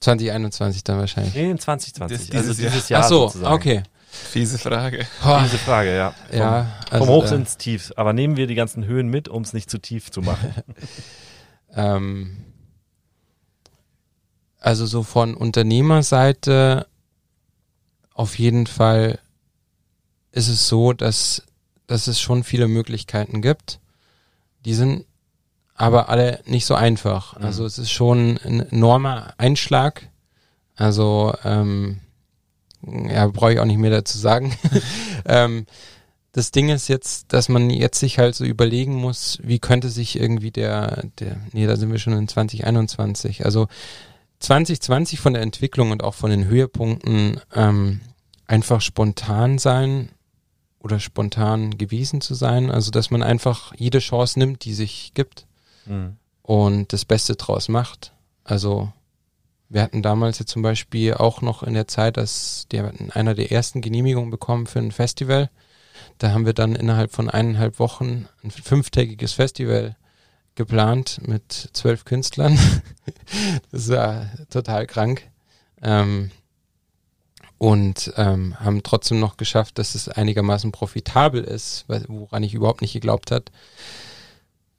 [0.00, 1.34] 2021 dann wahrscheinlich.
[1.34, 2.18] Nee, in 2020.
[2.18, 3.02] Das, dieses also dieses Jahr.
[3.02, 3.54] Ach so, sozusagen.
[3.54, 3.82] okay.
[4.10, 5.06] Fiese Frage.
[5.20, 6.14] Fiese Frage, ja.
[6.28, 7.92] Vom, ja, also vom Hoch äh, ins Tief.
[7.96, 10.52] Aber nehmen wir die ganzen Höhen mit, um es nicht zu tief zu machen.
[11.74, 12.36] ähm,
[14.58, 16.86] also so von Unternehmerseite
[18.14, 19.18] auf jeden Fall
[20.30, 21.42] ist es so, dass,
[21.92, 23.78] dass es schon viele Möglichkeiten gibt.
[24.64, 25.04] Die sind
[25.74, 27.38] aber alle nicht so einfach.
[27.38, 27.44] Mhm.
[27.44, 30.08] Also es ist schon ein enormer Einschlag.
[30.74, 32.00] Also ähm,
[32.82, 34.56] ja, brauche ich auch nicht mehr dazu sagen.
[35.26, 35.66] ähm,
[36.32, 40.18] das Ding ist jetzt, dass man jetzt sich halt so überlegen muss, wie könnte sich
[40.18, 43.44] irgendwie der, der, nee, da sind wir schon in 2021.
[43.44, 43.68] Also
[44.38, 48.00] 2020 von der Entwicklung und auch von den Höhepunkten ähm,
[48.46, 50.08] einfach spontan sein
[50.82, 52.70] oder spontan gewesen zu sein.
[52.70, 55.46] Also dass man einfach jede Chance nimmt, die sich gibt
[55.86, 56.16] mhm.
[56.42, 58.12] und das Beste draus macht.
[58.44, 58.92] Also
[59.68, 63.52] wir hatten damals jetzt zum Beispiel auch noch in der Zeit, dass der einer der
[63.52, 65.50] ersten Genehmigungen bekommen für ein Festival.
[66.18, 69.96] Da haben wir dann innerhalb von eineinhalb Wochen ein fünftägiges Festival
[70.56, 72.58] geplant mit zwölf Künstlern.
[73.70, 75.22] das war total krank.
[75.80, 76.30] Ähm,
[77.62, 82.92] und ähm, haben trotzdem noch geschafft, dass es einigermaßen profitabel ist, woran ich überhaupt nicht
[82.92, 83.52] geglaubt hat.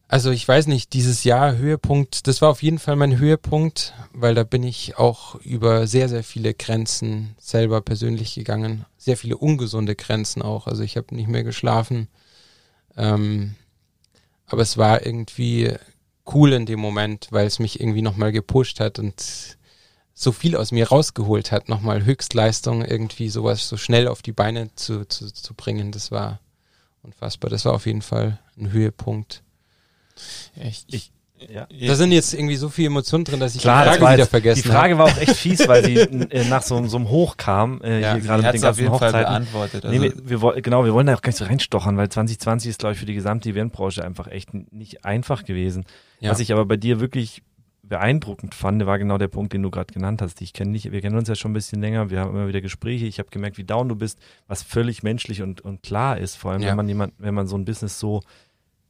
[0.10, 4.36] Also ich weiß nicht, dieses Jahr Höhepunkt, das war auf jeden Fall mein Höhepunkt, weil
[4.36, 8.84] da bin ich auch über sehr, sehr viele Grenzen selber persönlich gegangen.
[8.98, 10.68] Sehr viele ungesunde Grenzen auch.
[10.68, 12.10] Also ich habe nicht mehr geschlafen.
[12.98, 13.56] Ähm,
[14.46, 15.72] aber es war irgendwie
[16.34, 19.58] cool in dem Moment, weil es mich irgendwie nochmal gepusht hat und
[20.14, 24.74] so viel aus mir rausgeholt hat, nochmal Höchstleistung, irgendwie sowas so schnell auf die Beine
[24.76, 25.92] zu, zu, zu bringen.
[25.92, 26.40] Das war
[27.02, 27.50] unfassbar.
[27.50, 29.42] Das war auf jeden Fall ein Höhepunkt.
[30.56, 31.12] Ich, ich,
[31.52, 31.68] ja.
[31.88, 34.64] Da sind jetzt irgendwie so viele Emotionen drin, dass ich Klar, die Frage wieder vergessen
[34.64, 34.70] habe.
[34.70, 35.00] Die Frage hab.
[35.00, 38.14] war auch echt fies, weil sie äh, nach so, so einem Hoch kam, äh, ja,
[38.14, 39.22] hier gerade mit den ganzen Hochzeiten.
[39.22, 39.86] beantwortet.
[39.86, 42.70] Also nee, wir, wir, genau, wir wollen da auch gar nicht so reinstochern, weil 2020
[42.70, 45.86] ist, glaube ich, für die gesamte Eventbranche einfach echt nicht einfach gewesen.
[46.20, 46.32] Ja.
[46.32, 47.42] Was ich aber bei dir wirklich
[47.94, 50.42] beeindruckend fand, war genau der Punkt, den du gerade genannt hast.
[50.42, 52.60] Ich kenne nicht, wir kennen uns ja schon ein bisschen länger, wir haben immer wieder
[52.60, 56.36] Gespräche, ich habe gemerkt, wie down du bist, was völlig menschlich und, und klar ist,
[56.36, 56.70] vor allem ja.
[56.70, 58.22] wenn man jemand, wenn man so ein Business so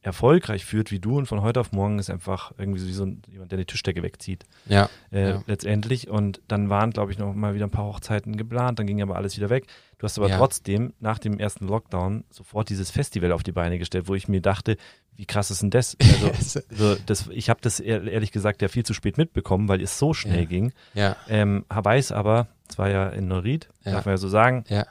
[0.00, 3.04] erfolgreich führt wie du und von heute auf morgen ist einfach irgendwie so wie so
[3.04, 4.44] ein, jemand, der die Tischdecke wegzieht.
[4.64, 5.42] Ja, äh, ja.
[5.46, 6.08] Letztendlich.
[6.08, 9.16] Und dann waren, glaube ich, noch mal wieder ein paar Hochzeiten geplant, dann ging aber
[9.16, 9.66] alles wieder weg.
[9.98, 10.38] Du hast aber ja.
[10.38, 14.40] trotzdem nach dem ersten Lockdown sofort dieses Festival auf die Beine gestellt, wo ich mir
[14.40, 14.76] dachte,
[15.16, 15.96] wie krass ist denn das?
[16.34, 19.98] Also, so, das ich habe das ehrlich gesagt ja viel zu spät mitbekommen, weil es
[19.98, 20.44] so schnell ja.
[20.44, 20.72] ging.
[20.94, 21.16] Ja.
[21.28, 23.92] Ähm, weiß aber, es war ja in Norid, ja.
[23.92, 24.86] darf man ja so sagen, ja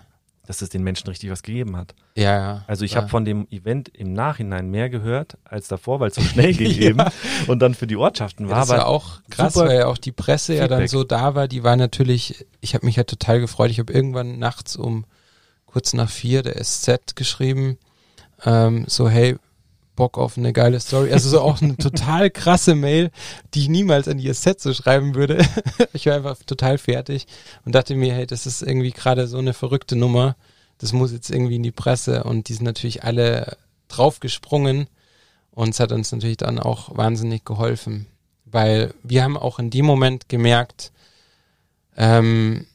[0.46, 1.96] dass es den Menschen richtig was gegeben hat.
[2.16, 2.64] Ja, ja.
[2.68, 6.22] Also ich habe von dem Event im Nachhinein mehr gehört als davor, weil es so
[6.22, 7.02] schnell ging eben
[7.48, 8.58] und dann für die Ortschaften war.
[8.58, 10.72] Ja, das war auch krass, weil ja auch die Presse Feedback.
[10.72, 11.48] ja dann so da war.
[11.48, 13.72] Die war natürlich, ich habe mich ja total gefreut.
[13.72, 15.06] Ich habe irgendwann nachts um
[15.66, 17.78] kurz nach vier der SZ geschrieben,
[18.46, 19.38] ähm, so hey,
[19.96, 21.12] Bock auf eine geile Story.
[21.12, 23.12] Also so auch eine total krasse Mail,
[23.54, 25.46] die ich niemals an die SZ so schreiben würde.
[25.94, 27.28] ich war einfach total fertig
[27.66, 30.36] und dachte mir, hey, das ist irgendwie gerade so eine verrückte Nummer.
[30.78, 34.88] Das muss jetzt irgendwie in die Presse und die sind natürlich alle draufgesprungen
[35.52, 38.08] und es hat uns natürlich dann auch wahnsinnig geholfen,
[38.46, 40.92] weil wir haben auch in dem Moment gemerkt,
[41.96, 42.66] ähm,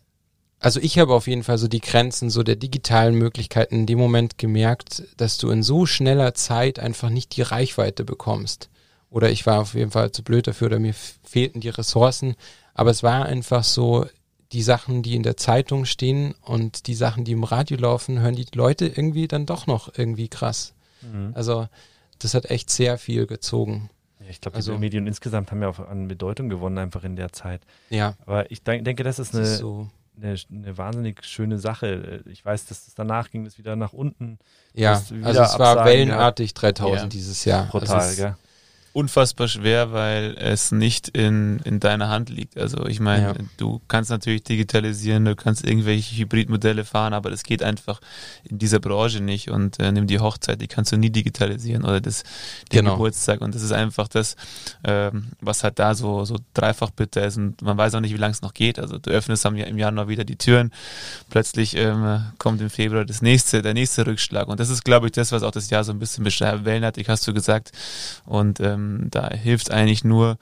[0.60, 3.98] also ich habe auf jeden Fall so die Grenzen so der digitalen Möglichkeiten in dem
[3.98, 8.68] Moment gemerkt, dass du in so schneller Zeit einfach nicht die Reichweite bekommst.
[9.10, 12.34] Oder ich war auf jeden Fall zu blöd dafür oder mir fehlten die Ressourcen.
[12.74, 14.06] Aber es war einfach so,
[14.52, 18.34] die Sachen, die in der Zeitung stehen und die Sachen, die im Radio laufen, hören
[18.34, 20.74] die Leute irgendwie dann doch noch irgendwie krass.
[21.02, 21.32] Mhm.
[21.34, 21.68] Also
[22.18, 23.90] das hat echt sehr viel gezogen.
[24.30, 27.32] Ich glaube, also, die Medien insgesamt haben ja auch an Bedeutung gewonnen, einfach in der
[27.32, 27.62] Zeit.
[27.88, 28.14] Ja.
[28.26, 29.88] Aber ich denke, das ist eine, das ist so
[30.20, 32.22] eine, eine, wahnsinnig schöne Sache.
[32.26, 34.38] Ich weiß, dass es danach ging es wieder nach unten.
[34.74, 37.06] Ja, also es war wellenartig 3000 ja.
[37.08, 37.66] dieses Jahr.
[37.66, 38.36] Brutal, also gell?
[38.92, 42.58] Unfassbar schwer, weil es nicht in, in deiner Hand liegt.
[42.58, 43.34] Also ich meine, ja.
[43.56, 48.00] du kannst natürlich digitalisieren, du kannst irgendwelche Hybridmodelle fahren, aber das geht einfach
[48.44, 49.50] in dieser Branche nicht.
[49.50, 52.22] Und äh, nimm die Hochzeit, die kannst du nie digitalisieren oder das
[52.72, 52.92] den genau.
[52.92, 53.40] Geburtstag.
[53.40, 54.36] Und das ist einfach das,
[54.84, 57.36] ähm, was halt da so, so dreifach bitter ist.
[57.36, 58.78] Und man weiß auch nicht, wie lange es noch geht.
[58.78, 60.72] Also du öffnest am, im Januar wieder die Türen,
[61.30, 64.48] plötzlich ähm, kommt im Februar das nächste, der nächste Rückschlag.
[64.48, 66.64] Und das ist, glaube ich, das, was auch das Jahr so ein bisschen beschreibt.
[66.64, 67.70] Wellenartig hast du gesagt.
[68.24, 70.38] Und ähm, ähm, da hilft eigentlich nur,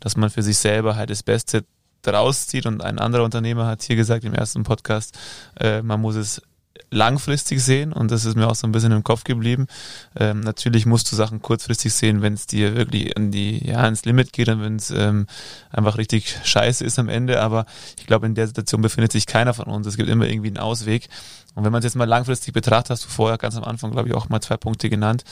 [0.00, 1.64] dass man für sich selber halt das Beste
[2.02, 5.18] draus zieht und ein anderer Unternehmer hat hier gesagt im ersten Podcast,
[5.58, 6.42] äh, man muss es
[6.90, 9.66] langfristig sehen und das ist mir auch so ein bisschen im Kopf geblieben.
[10.16, 14.04] Ähm, natürlich musst du Sachen kurzfristig sehen, wenn es dir wirklich in die, ja, ins
[14.04, 15.26] Limit geht und wenn es ähm,
[15.70, 17.66] einfach richtig scheiße ist am Ende, aber
[17.98, 19.86] ich glaube, in der Situation befindet sich keiner von uns.
[19.86, 21.08] Es gibt immer irgendwie einen Ausweg.
[21.58, 24.08] Und wenn man es jetzt mal langfristig betrachtet, hast du vorher ganz am Anfang, glaube
[24.08, 25.24] ich, auch mal zwei Punkte genannt.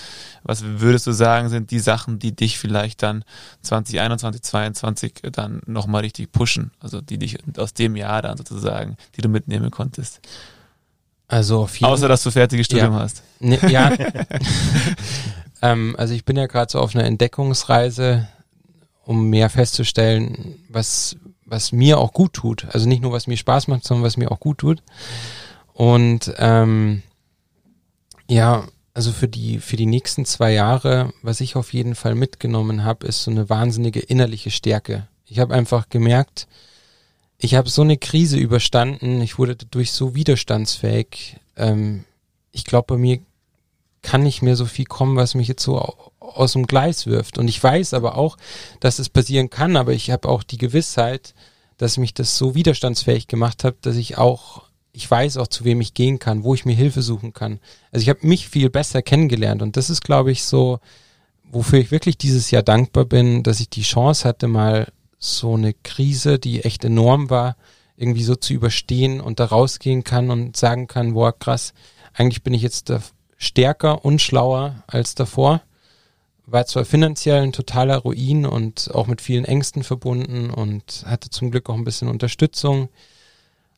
[0.42, 3.22] Was würdest du sagen, sind die Sachen, die dich vielleicht dann
[3.62, 6.72] 2021, 2022 dann nochmal richtig pushen?
[6.80, 10.18] Also die dich aus dem Jahr dann sozusagen, die du mitnehmen konntest?
[11.28, 12.98] Also auf jeden Außer, dass du fertiges Studium ja.
[12.98, 13.22] hast.
[13.38, 13.92] Ne, ja.
[15.62, 18.26] ähm, also ich bin ja gerade so auf einer Entdeckungsreise,
[19.04, 22.66] um mehr festzustellen, was, was mir auch gut tut.
[22.72, 24.82] Also nicht nur, was mir Spaß macht, sondern was mir auch gut tut.
[25.76, 27.02] Und ähm,
[28.30, 32.82] ja, also für die, für die nächsten zwei Jahre, was ich auf jeden Fall mitgenommen
[32.82, 35.06] habe, ist so eine wahnsinnige innerliche Stärke.
[35.26, 36.48] Ich habe einfach gemerkt,
[37.36, 41.36] ich habe so eine Krise überstanden, ich wurde dadurch so widerstandsfähig.
[41.56, 42.06] Ähm,
[42.52, 43.18] ich glaube, bei mir
[44.00, 45.78] kann nicht mehr so viel kommen, was mich jetzt so
[46.18, 47.36] aus dem Gleis wirft.
[47.36, 48.38] Und ich weiß aber auch,
[48.80, 51.34] dass es passieren kann, aber ich habe auch die Gewissheit,
[51.76, 54.62] dass mich das so widerstandsfähig gemacht hat, dass ich auch,
[54.96, 57.60] ich weiß auch, zu wem ich gehen kann, wo ich mir Hilfe suchen kann.
[57.92, 60.80] Also ich habe mich viel besser kennengelernt und das ist, glaube ich, so,
[61.44, 65.74] wofür ich wirklich dieses Jahr dankbar bin, dass ich die Chance hatte, mal so eine
[65.74, 67.56] Krise, die echt enorm war,
[67.98, 71.74] irgendwie so zu überstehen und da rausgehen kann und sagen kann, boah, krass,
[72.14, 72.90] eigentlich bin ich jetzt
[73.36, 75.60] stärker und schlauer als davor.
[76.46, 81.50] War zwar finanziell ein totaler Ruin und auch mit vielen Ängsten verbunden und hatte zum
[81.50, 82.88] Glück auch ein bisschen Unterstützung.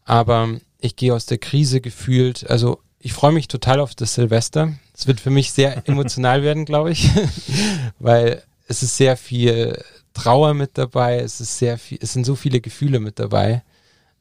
[0.09, 4.73] Aber ich gehe aus der Krise gefühlt, also ich freue mich total auf das Silvester.
[4.95, 7.11] Es wird für mich sehr emotional werden, glaube ich,
[7.99, 9.79] weil es ist sehr viel
[10.15, 13.63] Trauer mit dabei, es ist sehr viel, es sind so viele Gefühle mit dabei.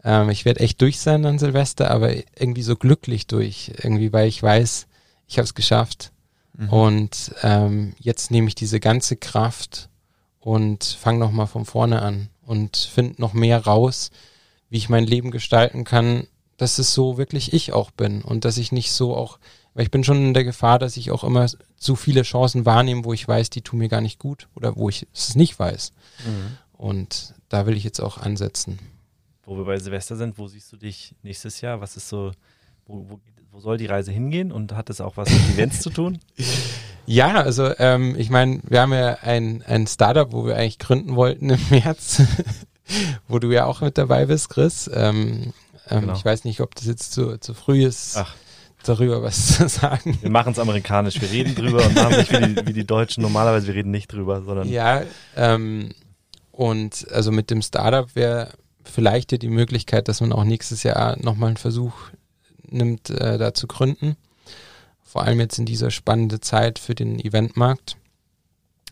[0.04, 4.28] Ähm, ich werde echt durch sein an Silvester, aber irgendwie so glücklich durch, irgendwie, weil
[4.28, 4.88] ich weiß,
[5.26, 6.12] ich habe es geschafft.
[6.58, 6.70] Mhm.
[6.70, 9.88] Und ähm, jetzt nehme ich diese ganze Kraft
[10.42, 14.12] und fange nochmal von vorne an und finde noch mehr raus,
[14.70, 16.28] wie ich mein Leben gestalten kann,
[16.58, 19.40] dass es so wirklich ich auch bin und dass ich nicht so auch
[19.78, 23.06] weil ich bin schon in der Gefahr, dass ich auch immer zu viele Chancen wahrnehme,
[23.06, 25.92] wo ich weiß, die tun mir gar nicht gut oder wo ich es nicht weiß.
[26.26, 26.58] Mhm.
[26.74, 28.80] Und da will ich jetzt auch ansetzen.
[29.44, 31.80] Wo wir bei Silvester sind, wo siehst du dich nächstes Jahr?
[31.80, 32.32] Was ist so,
[32.88, 33.20] wo, wo,
[33.52, 36.18] wo soll die Reise hingehen und hat das auch was mit Events zu tun?
[37.10, 41.16] Ja, also ähm, ich meine, wir haben ja ein, ein Startup, wo wir eigentlich gründen
[41.16, 42.22] wollten im März,
[43.28, 44.90] wo du ja auch mit dabei bist, Chris.
[44.94, 45.54] Ähm,
[45.90, 46.14] ähm, genau.
[46.14, 48.18] Ich weiß nicht, ob das jetzt zu, zu früh ist.
[48.18, 48.36] Ach
[48.84, 50.18] darüber was zu sagen.
[50.22, 51.22] Wir machen es amerikanisch.
[51.22, 53.68] Wir reden drüber und machen nicht wie die, wie die Deutschen normalerweise.
[53.68, 54.70] Wir reden nicht drüber, sondern.
[54.70, 55.04] Ja,
[55.36, 55.94] ähm,
[56.52, 58.52] und also mit dem Startup wäre
[58.84, 61.94] vielleicht ja die Möglichkeit, dass man auch nächstes Jahr nochmal einen Versuch
[62.70, 64.16] nimmt, äh, da zu gründen.
[65.04, 67.98] Vor allem jetzt in dieser spannenden Zeit für den Eventmarkt.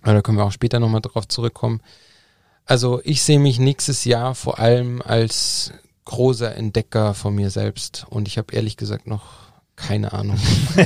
[0.01, 1.81] Aber da können wir auch später nochmal drauf zurückkommen.
[2.65, 5.71] Also ich sehe mich nächstes Jahr vor allem als
[6.05, 8.05] großer Entdecker von mir selbst.
[8.09, 10.39] Und ich habe ehrlich gesagt noch keine Ahnung.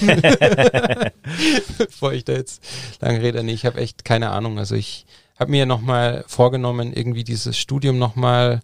[1.78, 2.64] Bevor ich da jetzt
[3.02, 4.58] lange rede, nee, ich habe echt keine Ahnung.
[4.58, 5.06] Also ich
[5.40, 8.62] habe mir nochmal vorgenommen, irgendwie dieses Studium nochmal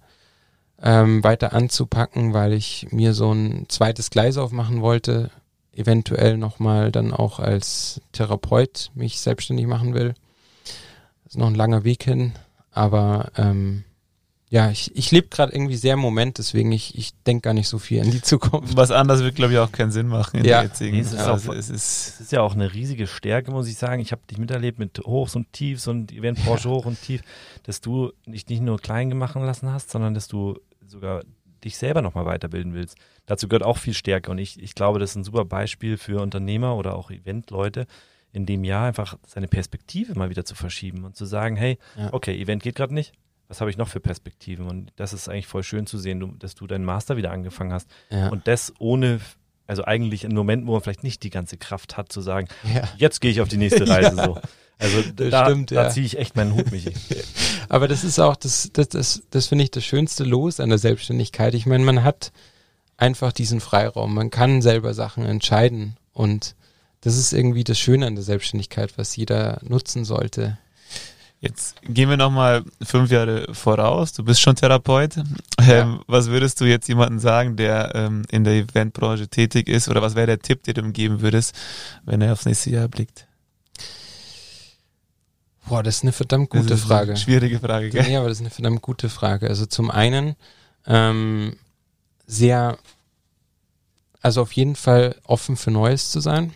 [0.82, 5.30] ähm, weiter anzupacken, weil ich mir so ein zweites Gleis aufmachen wollte,
[5.74, 10.16] eventuell nochmal dann auch als Therapeut mich selbstständig machen will.
[11.24, 12.34] Das ist noch ein langer Weg hin,
[12.76, 13.84] aber ähm,
[14.50, 17.68] ja, ich, ich lebe gerade irgendwie sehr im Moment, deswegen ich, ich denke gar nicht
[17.68, 18.78] so viel an die Zukunft.
[18.78, 20.60] Was anderes wird, glaube ich, auch keinen Sinn machen in ja.
[20.60, 20.96] der jetzigen.
[20.96, 23.68] Nee, es, ist also, auch, es, ist es ist ja auch eine riesige Stärke, muss
[23.68, 24.02] ich sagen.
[24.02, 26.76] Ich habe dich miterlebt mit Hochs und Tiefs und Eventbranche ja.
[26.76, 27.22] hoch und tief,
[27.64, 31.24] dass du dich nicht nur klein gemacht lassen hast, sondern dass du sogar
[31.64, 32.98] dich selber nochmal weiterbilden willst.
[33.26, 36.22] Dazu gehört auch viel Stärke und ich, ich glaube, das ist ein super Beispiel für
[36.22, 37.88] Unternehmer oder auch Eventleute,
[38.36, 42.10] in dem Jahr einfach seine Perspektive mal wieder zu verschieben und zu sagen, hey, ja.
[42.12, 43.14] okay, Event geht gerade nicht,
[43.48, 44.68] was habe ich noch für Perspektiven?
[44.68, 47.72] Und das ist eigentlich voll schön zu sehen, du, dass du deinen Master wieder angefangen
[47.72, 47.90] hast.
[48.10, 48.30] Ja.
[48.30, 49.20] Und das ohne,
[49.68, 52.84] also eigentlich in Momenten, wo man vielleicht nicht die ganze Kraft hat, zu sagen, ja.
[52.98, 54.38] jetzt gehe ich auf die nächste Reise so.
[54.78, 56.92] Also das da, stimmt, da ziehe ich echt meinen Hut, Michi.
[57.70, 60.78] Aber das ist auch, das, das, das, das finde ich das schönste Los an der
[60.78, 61.54] Selbstständigkeit.
[61.54, 62.34] Ich meine, man hat
[62.98, 64.14] einfach diesen Freiraum.
[64.14, 65.96] Man kann selber Sachen entscheiden.
[66.12, 66.56] Und
[67.06, 70.58] das ist irgendwie das Schöne an der Selbstständigkeit, was jeder nutzen sollte.
[71.40, 74.12] Jetzt gehen wir nochmal fünf Jahre voraus.
[74.14, 75.18] Du bist schon Therapeut.
[75.60, 75.82] Ja.
[75.84, 79.88] Ähm, was würdest du jetzt jemandem sagen, der ähm, in der Eventbranche tätig ist?
[79.88, 81.56] Oder was wäre der Tipp, den du ihm geben würdest,
[82.06, 83.28] wenn er aufs nächste Jahr blickt?
[85.68, 87.12] Boah, das ist eine verdammt gute Frage.
[87.12, 88.10] Eine schwierige Frage, gell?
[88.10, 89.48] Ja, aber das ist eine verdammt gute Frage.
[89.48, 90.36] Also zum einen
[90.88, 91.58] ähm,
[92.26, 92.80] sehr
[94.24, 96.52] also auf jeden Fall offen für Neues zu sein.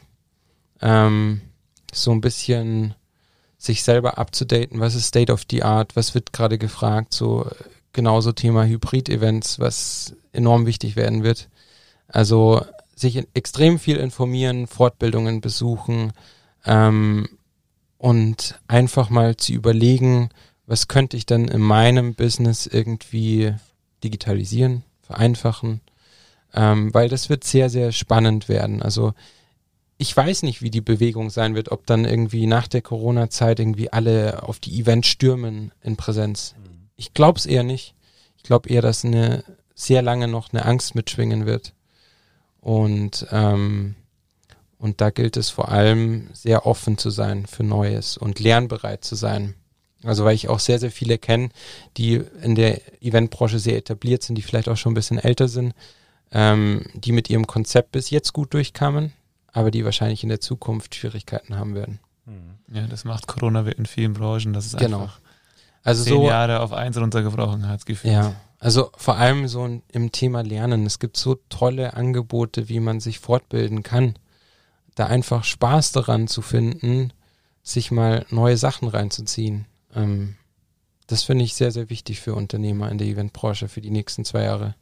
[0.82, 1.42] Ähm,
[1.92, 2.96] so ein bisschen
[3.58, 7.50] sich selber abzudaten, was ist State of the Art, was wird gerade gefragt, so
[7.92, 11.50] genauso Thema Hybrid-Events, was enorm wichtig werden wird.
[12.08, 12.66] Also
[12.96, 16.14] sich extrem viel informieren, Fortbildungen besuchen
[16.66, 17.28] ähm,
[17.98, 20.30] und einfach mal zu überlegen,
[20.66, 23.54] was könnte ich dann in meinem Business irgendwie
[24.04, 25.82] digitalisieren, vereinfachen,
[26.54, 28.82] ähm, weil das wird sehr, sehr spannend werden.
[28.82, 29.14] Also
[30.02, 33.92] ich weiß nicht, wie die Bewegung sein wird, ob dann irgendwie nach der Corona-Zeit irgendwie
[33.92, 36.56] alle auf die Events stürmen in Präsenz.
[36.58, 36.88] Mhm.
[36.96, 37.96] Ich glaube es eher nicht.
[38.38, 39.44] Ich glaube eher, dass eine
[39.76, 41.74] sehr lange noch eine Angst mitschwingen wird.
[42.62, 43.96] Und, ähm,
[44.78, 49.16] und da gilt es vor allem sehr offen zu sein für Neues und lernbereit zu
[49.16, 49.56] sein.
[50.04, 51.50] Also weil ich auch sehr, sehr viele kenne,
[51.98, 55.74] die in der Eventbranche sehr etabliert sind, die vielleicht auch schon ein bisschen älter sind,
[56.32, 59.12] ähm, die mit ihrem Konzept bis jetzt gut durchkamen,
[59.52, 62.00] aber die wahrscheinlich in der Zukunft Schwierigkeiten haben werden.
[62.26, 62.76] Mhm.
[62.76, 65.02] Ja, das macht Corona in vielen Branchen, dass es genau.
[65.02, 65.20] einfach
[65.84, 68.14] also zehn so, Jahre auf eins runtergebrochen hat, gefühlt.
[68.14, 70.86] Ja, also vor allem so im Thema Lernen.
[70.86, 74.16] Es gibt so tolle Angebote, wie man sich fortbilden kann.
[74.96, 77.14] Da einfach Spaß daran zu finden,
[77.64, 79.66] sich mal neue Sachen reinzuziehen.
[79.96, 80.36] Ähm,
[81.08, 84.44] das finde ich sehr, sehr wichtig für Unternehmer in der Eventbranche für die nächsten zwei
[84.44, 84.76] Jahre.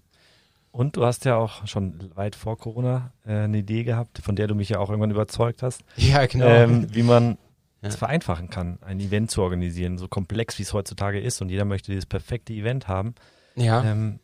[0.77, 4.45] Und du hast ja auch schon weit vor Corona äh, eine Idee gehabt, von der
[4.45, 5.81] du mich ja auch irgendwann überzeugt hast.
[5.95, 6.45] Ja, genau.
[6.45, 7.39] Ähm, wie man
[7.81, 7.89] ja.
[7.89, 11.65] es vereinfachen kann, ein Event zu organisieren, so komplex wie es heutzutage ist und jeder
[11.65, 13.15] möchte dieses perfekte Event haben.
[13.55, 13.83] Ja.
[13.83, 14.19] Ähm,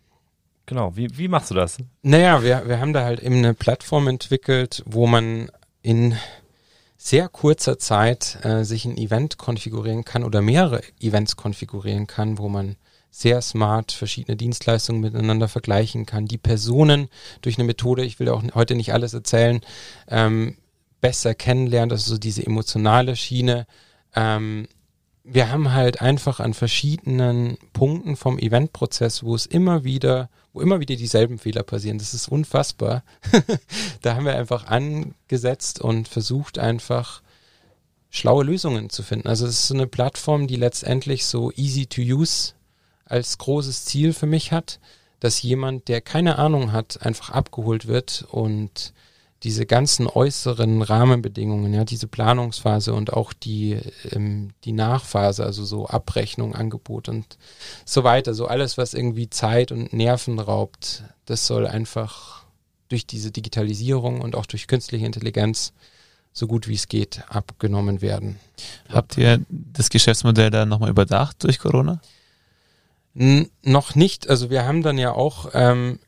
[0.68, 1.80] genau, wie, wie machst du das?
[2.04, 5.50] Naja, wir, wir haben da halt eben eine Plattform entwickelt, wo man
[5.82, 6.16] in
[6.98, 12.48] sehr kurzer Zeit äh, sich ein Event konfigurieren kann oder mehrere Events konfigurieren kann, wo
[12.48, 12.76] man
[13.16, 17.10] sehr smart verschiedene Dienstleistungen miteinander vergleichen kann, die Personen
[17.42, 19.62] durch eine Methode, ich will auch heute nicht alles erzählen,
[20.08, 20.58] ähm,
[21.00, 23.68] besser kennenlernt, also so diese emotionale Schiene.
[24.16, 24.68] Ähm,
[25.24, 30.80] wir haben halt einfach an verschiedenen Punkten vom Eventprozess, wo es immer wieder, wo immer
[30.80, 32.00] wieder dieselben Fehler passieren.
[32.00, 33.04] Das ist unfassbar.
[34.02, 37.22] da haben wir einfach angesetzt und versucht einfach
[38.10, 39.28] schlaue Lösungen zu finden.
[39.28, 42.54] Also es ist so eine Plattform, die letztendlich so easy to use
[43.14, 44.80] als großes Ziel für mich hat,
[45.20, 48.92] dass jemand, der keine Ahnung hat, einfach abgeholt wird und
[49.44, 53.78] diese ganzen äußeren Rahmenbedingungen, ja, diese Planungsphase und auch die,
[54.12, 57.38] ähm, die Nachphase, also so Abrechnung, Angebot und
[57.86, 62.44] so weiter, so alles, was irgendwie Zeit und Nerven raubt, das soll einfach
[62.90, 65.74] durch diese Digitalisierung und auch durch künstliche Intelligenz
[66.32, 68.40] so gut wie es geht abgenommen werden.
[68.90, 72.02] Habt ihr das Geschäftsmodell dann nochmal überdacht durch Corona?
[73.14, 74.30] Noch nicht.
[74.30, 76.00] Also wir haben dann ja auch ähm,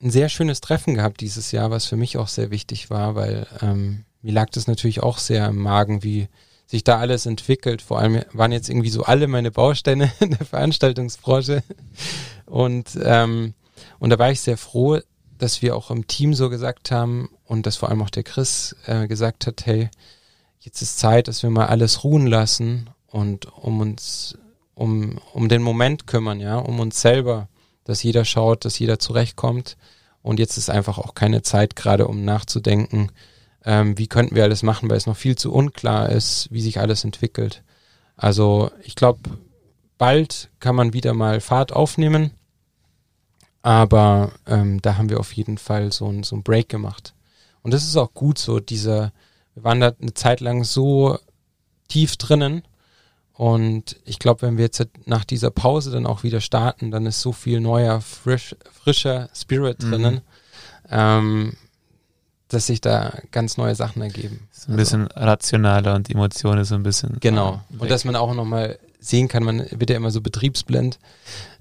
[0.00, 3.46] ein sehr schönes Treffen gehabt dieses Jahr, was für mich auch sehr wichtig war, weil
[3.60, 6.28] ähm, mir lag das natürlich auch sehr im Magen, wie
[6.66, 7.82] sich da alles entwickelt.
[7.82, 11.62] Vor allem waren jetzt irgendwie so alle meine Bausteine in der Veranstaltungsbranche.
[12.46, 13.54] Und, ähm,
[13.98, 15.00] und da war ich sehr froh,
[15.38, 18.76] dass wir auch im Team so gesagt haben und dass vor allem auch der Chris
[18.86, 19.90] äh, gesagt hat, hey,
[20.60, 24.38] jetzt ist Zeit, dass wir mal alles ruhen lassen und um uns
[24.82, 27.48] um, um den Moment kümmern, ja, um uns selber,
[27.84, 29.76] dass jeder schaut, dass jeder zurechtkommt.
[30.22, 33.12] Und jetzt ist einfach auch keine Zeit gerade, um nachzudenken,
[33.64, 36.80] ähm, wie könnten wir alles machen, weil es noch viel zu unklar ist, wie sich
[36.80, 37.62] alles entwickelt.
[38.16, 39.20] Also ich glaube,
[39.98, 42.32] bald kann man wieder mal Fahrt aufnehmen,
[43.62, 47.14] aber ähm, da haben wir auf jeden Fall so ein, so ein Break gemacht.
[47.62, 49.12] Und das ist auch gut so, dieser,
[49.54, 51.18] wir waren da eine Zeit lang so
[51.86, 52.62] tief drinnen
[53.34, 57.20] und ich glaube, wenn wir jetzt nach dieser Pause dann auch wieder starten, dann ist
[57.20, 59.90] so viel neuer, frisch, frischer Spirit mhm.
[59.90, 60.20] drinnen,
[60.90, 61.54] ähm,
[62.48, 64.48] dass sich da ganz neue Sachen ergeben.
[64.50, 67.16] So ein also, bisschen rationaler und die Emotionen so ein bisschen.
[67.20, 67.62] Genau.
[67.78, 70.98] Und dass man auch nochmal sehen kann, man wird ja immer so betriebsblind.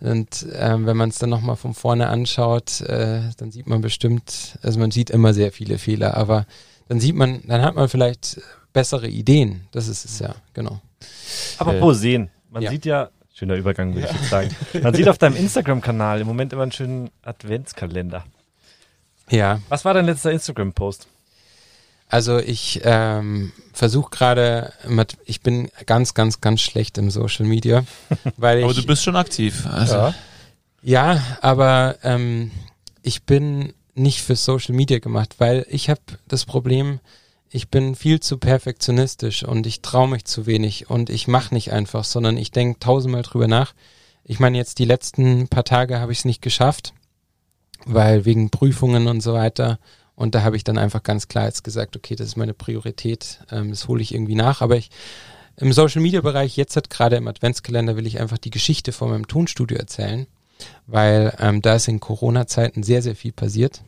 [0.02, 4.60] Und ähm, wenn man es dann nochmal von vorne anschaut, äh, dann sieht man bestimmt,
[4.62, 6.46] also man sieht immer sehr viele Fehler, aber
[6.90, 8.42] dann sieht man, dann hat man vielleicht
[8.74, 9.68] bessere Ideen.
[9.72, 10.82] Das ist es ja, genau.
[11.58, 12.32] Apropos äh, sehen.
[12.50, 12.72] Man ja.
[12.72, 14.14] sieht ja, schöner Übergang würde ja.
[14.14, 14.56] ich jetzt sagen.
[14.84, 18.26] Man sieht auf deinem Instagram-Kanal im Moment immer einen schönen Adventskalender.
[19.30, 19.60] Ja.
[19.70, 21.08] Was war dein letzter Instagram-Post?
[22.12, 24.74] Also ich ähm, versuche gerade,
[25.24, 27.86] ich bin ganz, ganz, ganz schlecht im Social Media,
[28.38, 28.66] weil ich.
[28.66, 29.66] Aber du bist schon aktiv.
[29.66, 29.96] Also.
[29.96, 30.14] Ja.
[30.82, 32.52] ja, aber ähm,
[33.02, 37.00] ich bin nicht für Social Media gemacht, weil ich habe das Problem,
[37.52, 41.74] ich bin viel zu perfektionistisch und ich traue mich zu wenig und ich mache nicht
[41.74, 43.74] einfach, sondern ich denke tausendmal drüber nach.
[44.24, 46.94] Ich meine, jetzt die letzten paar Tage habe ich es nicht geschafft,
[47.86, 49.80] weil wegen Prüfungen und so weiter
[50.16, 53.40] Und da habe ich dann einfach ganz klar jetzt gesagt, okay, das ist meine Priorität,
[53.52, 54.62] ähm, das hole ich irgendwie nach.
[54.62, 54.90] Aber ich
[55.58, 59.10] im Social Media Bereich, jetzt hat gerade im Adventskalender, will ich einfach die Geschichte von
[59.10, 60.28] meinem Tonstudio erzählen,
[60.86, 63.82] weil ähm, da ist in Corona-Zeiten sehr, sehr viel passiert.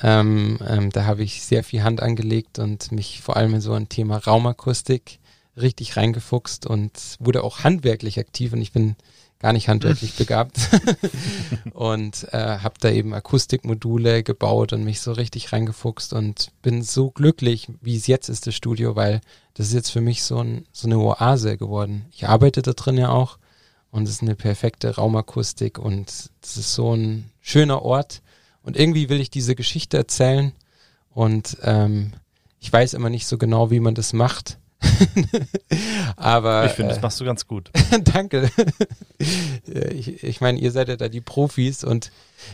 [0.00, 3.72] Ähm, ähm, da habe ich sehr viel Hand angelegt und mich vor allem in so
[3.72, 5.18] ein Thema Raumakustik
[5.56, 8.96] richtig reingefuchst und wurde auch handwerklich aktiv und ich bin
[9.38, 10.58] gar nicht handwerklich begabt
[11.74, 17.10] und äh, habe da eben Akustikmodule gebaut und mich so richtig reingefuchst und bin so
[17.10, 19.20] glücklich, wie es jetzt ist, das Studio, weil
[19.54, 22.06] das ist jetzt für mich so, ein, so eine Oase geworden.
[22.12, 23.38] Ich arbeite da drin ja auch
[23.90, 28.22] und es ist eine perfekte Raumakustik und es ist so ein schöner Ort
[28.62, 30.52] und irgendwie will ich diese Geschichte erzählen
[31.10, 32.12] und ähm,
[32.60, 34.58] ich weiß immer nicht so genau, wie man das macht
[36.16, 37.70] Aber ich finde, das äh, machst du ganz gut.
[38.14, 38.50] danke.
[39.66, 42.10] ich, ich meine, ihr seid ja da die Profis und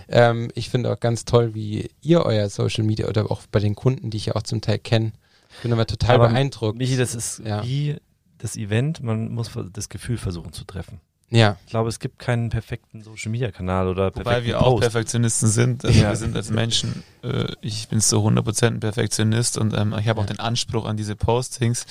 [0.09, 3.75] ähm, ich finde auch ganz toll, wie ihr euer Social Media oder auch bei den
[3.75, 5.13] Kunden, die ich ja auch zum Teil kenne,
[5.51, 6.79] ich bin immer total Aber beeindruckt.
[6.79, 7.65] Michi, das ist ja.
[7.65, 7.97] wie
[8.37, 11.01] das Event, man muss das Gefühl versuchen zu treffen.
[11.31, 11.57] Ja.
[11.64, 14.66] Ich glaube, es gibt keinen perfekten Social Media Kanal oder perfekten Wobei wir Post.
[14.66, 15.85] auch Perfektionisten sind.
[15.85, 16.09] Also ja.
[16.09, 20.20] Wir sind als Menschen, äh, ich bin so 100% ein Perfektionist und ähm, ich habe
[20.20, 21.85] auch den Anspruch an diese Postings.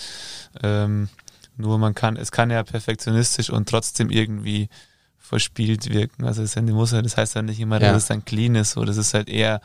[0.64, 1.10] Ähm,
[1.56, 4.70] nur man kann, es kann ja perfektionistisch und trotzdem irgendwie
[5.18, 6.26] verspielt wirken.
[6.26, 8.72] Also das Handy muss ja, das heißt ja nicht immer, dass es dann clean ist.
[8.72, 9.62] So, das ist halt eher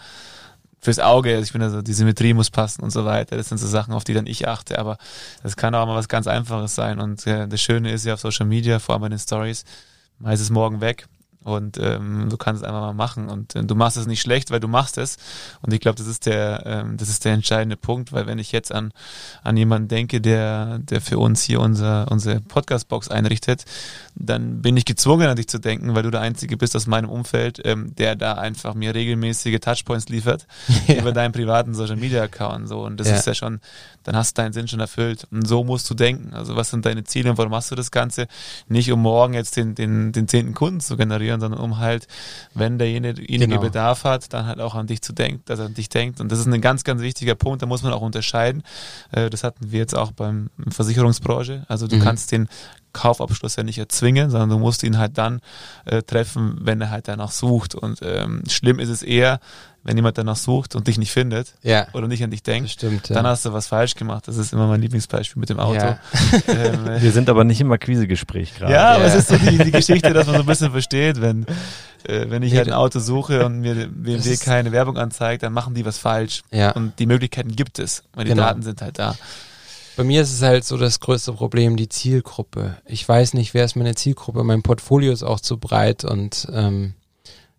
[0.82, 1.30] fürs Auge.
[1.30, 3.36] Also ich finde, also die Symmetrie muss passen und so weiter.
[3.36, 4.78] Das sind so Sachen, auf die dann ich achte.
[4.78, 4.98] Aber
[5.42, 6.98] das kann auch mal was ganz Einfaches sein.
[6.98, 9.64] Und äh, das Schöne ist ja auf Social Media, vor allem bei den Stories,
[10.18, 11.06] meist ist morgen weg.
[11.44, 13.28] Und ähm, du kannst es einfach mal machen.
[13.28, 15.16] Und äh, du machst es nicht schlecht, weil du machst es.
[15.60, 18.52] Und ich glaube, das ist der, ähm, das ist der entscheidende Punkt, weil wenn ich
[18.52, 18.92] jetzt an,
[19.42, 23.64] an jemanden denke, der, der für uns hier unser, unsere Podcast-Box einrichtet,
[24.14, 27.08] dann bin ich gezwungen, an dich zu denken, weil du der Einzige bist aus meinem
[27.08, 30.46] Umfeld, ähm, der da einfach mir regelmäßige Touchpoints liefert
[30.86, 30.96] ja.
[30.96, 32.68] über deinen privaten Social Media Account.
[32.68, 32.84] So.
[32.84, 33.16] Und das ja.
[33.16, 33.60] ist ja schon,
[34.04, 35.26] dann hast du deinen Sinn schon erfüllt.
[35.30, 36.34] Und so musst du denken.
[36.34, 38.26] Also was sind deine Ziele und warum machst du das Ganze?
[38.68, 42.06] Nicht um morgen jetzt den, den, den zehnten Kunden zu generieren, sondern um halt,
[42.54, 43.60] wenn derjenige genau.
[43.60, 46.20] Bedarf hat, dann halt auch an dich zu denken, dass er an dich denkt.
[46.20, 47.62] Und das ist ein ganz, ganz wichtiger Punkt.
[47.62, 48.62] Da muss man auch unterscheiden.
[49.10, 51.64] Äh, das hatten wir jetzt auch beim Versicherungsbranche.
[51.68, 52.00] Also du mhm.
[52.00, 52.48] kannst den
[52.92, 55.40] Kaufabschluss ja nicht erzwingen, sondern du musst ihn halt dann
[55.84, 57.74] äh, treffen, wenn er halt danach sucht.
[57.74, 59.40] Und ähm, schlimm ist es eher,
[59.84, 61.86] wenn jemand danach sucht und dich nicht findet ja.
[61.92, 64.28] oder nicht an dich denkt, stimmt, dann hast du was falsch gemacht.
[64.28, 65.74] Das ist immer mein Lieblingsbeispiel mit dem Auto.
[65.74, 65.98] Ja.
[66.48, 68.72] Ähm, Wir sind aber nicht im Akquisegespräch gerade.
[68.72, 71.46] Ja, aber es ist so die, die, Geschichte, dass man so ein bisschen versteht, wenn,
[72.04, 75.74] äh, wenn ich halt ein Auto suche und mir BMW keine Werbung anzeigt, dann machen
[75.74, 76.42] die was falsch.
[76.50, 76.72] Ja.
[76.72, 78.44] Und die Möglichkeiten gibt es, weil die genau.
[78.44, 79.14] Daten sind halt da.
[79.96, 82.78] Bei mir ist es halt so das größte Problem, die Zielgruppe.
[82.86, 84.42] Ich weiß nicht, wer ist meine Zielgruppe.
[84.42, 86.94] Mein Portfolio ist auch zu breit und ähm,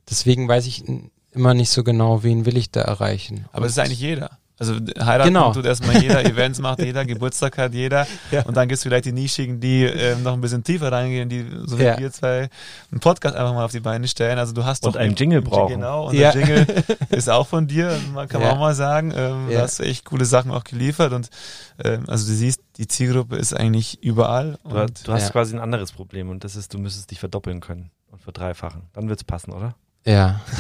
[0.10, 0.84] deswegen weiß ich
[1.32, 3.46] immer nicht so genau, wen will ich da erreichen.
[3.52, 4.40] Aber es ist eigentlich jeder.
[4.70, 5.51] Also heiraten genau.
[5.51, 8.43] tut erstmal jeder, Events macht jeder, Geburtstag hat jeder ja.
[8.43, 11.45] und dann gibt es vielleicht die Nischigen, die ähm, noch ein bisschen tiefer reingehen, die
[11.66, 11.97] so wie ja.
[11.97, 12.49] wir zwei
[12.91, 14.39] einen Podcast einfach mal auf die Beine stellen.
[14.39, 15.76] Also du hast und einen Jingle brauchen.
[15.76, 16.32] Genau, und ja.
[16.32, 19.57] der Jingle ist auch von dir, man kann auch mal sagen, ähm, ja.
[19.57, 21.30] du hast echt coole Sachen auch geliefert und
[21.84, 24.57] ähm, also du siehst, die Zielgruppe ist eigentlich überall.
[24.64, 27.91] Du, du hast quasi ein anderes Problem und das ist, du müsstest dich verdoppeln können
[28.11, 28.84] und verdreifachen.
[28.93, 29.76] Dann wird's passen, oder?
[30.06, 30.41] Ja.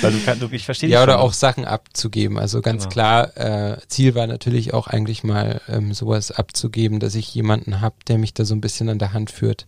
[0.00, 2.38] Weil du kannst, du, ich verstehe Ja, oder auch Sachen abzugeben.
[2.38, 2.92] Also ganz genau.
[2.92, 7.96] klar, äh, Ziel war natürlich auch eigentlich mal ähm, sowas abzugeben, dass ich jemanden habe,
[8.08, 9.66] der mich da so ein bisschen an der Hand führt.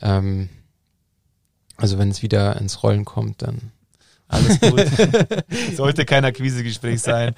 [0.00, 0.48] Ähm,
[1.76, 3.72] also wenn es wieder ins Rollen kommt, dann
[4.28, 4.84] alles gut.
[5.76, 7.34] Sollte kein Akquisegespräch sein.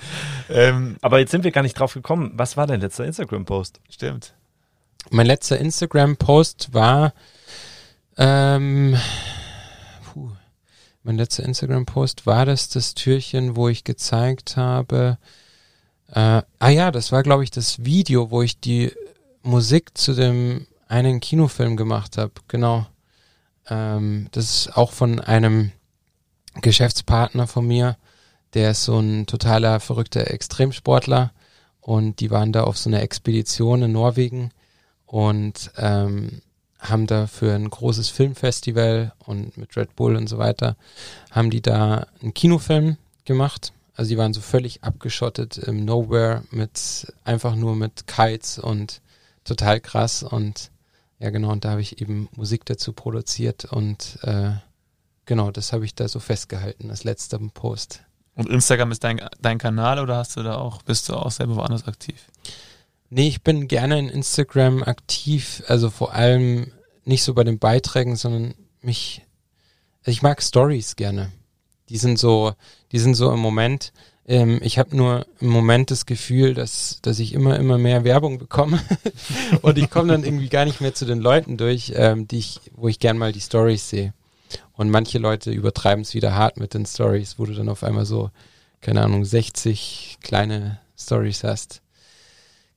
[0.49, 2.33] Ähm, Aber jetzt sind wir gar nicht drauf gekommen.
[2.35, 3.81] Was war dein letzter Instagram-Post?
[3.91, 4.35] Stimmt.
[5.11, 7.13] Mein letzter Instagram-Post war
[8.17, 8.97] ähm,
[11.09, 15.17] mein letzter Instagram-Post war das das Türchen, wo ich gezeigt habe.
[16.13, 18.93] Äh, ah ja, das war, glaube ich, das Video, wo ich die
[19.43, 22.33] Musik zu dem einen Kinofilm gemacht habe.
[22.49, 22.87] Genau.
[23.71, 25.73] Ähm, das ist auch von einem
[26.61, 27.97] Geschäftspartner von mir.
[28.53, 31.33] Der ist so ein totaler verrückter Extremsportler
[31.81, 34.51] und die waren da auf so einer Expedition in Norwegen
[35.07, 36.43] und ähm,
[36.79, 40.77] haben da für ein großes Filmfestival und mit Red Bull und so weiter,
[41.31, 43.73] haben die da einen Kinofilm gemacht.
[43.95, 49.01] Also die waren so völlig abgeschottet im Nowhere mit einfach nur mit Kites und
[49.45, 50.71] total krass und
[51.19, 54.53] ja genau, und da habe ich eben Musik dazu produziert und äh,
[55.27, 58.03] genau, das habe ich da so festgehalten als letzter Post.
[58.37, 61.57] Und Instagram ist dein, dein Kanal oder hast du da auch, bist du auch selber
[61.57, 62.29] woanders aktiv?
[63.11, 66.73] Nee, ich bin gerne in Instagram aktiv, also vor allem
[67.05, 69.23] nicht so bei den Beiträgen, sondern mich,
[70.01, 71.33] also ich mag Stories gerne.
[71.89, 72.53] Die sind so,
[72.93, 73.93] die sind so im Moment.
[74.27, 78.39] Ähm, ich habe nur im Moment das Gefühl, dass, dass ich immer, immer mehr Werbung
[78.39, 78.79] bekomme
[79.63, 82.61] und ich komme dann irgendwie gar nicht mehr zu den Leuten durch, ähm, die ich,
[82.75, 84.13] wo ich gern mal die Stories sehe.
[84.75, 88.05] Und manche Leute übertreiben es wieder hart mit den Stories, wo du dann auf einmal
[88.05, 88.31] so,
[88.83, 91.81] keine Ahnung, 60 kleine Stories hast.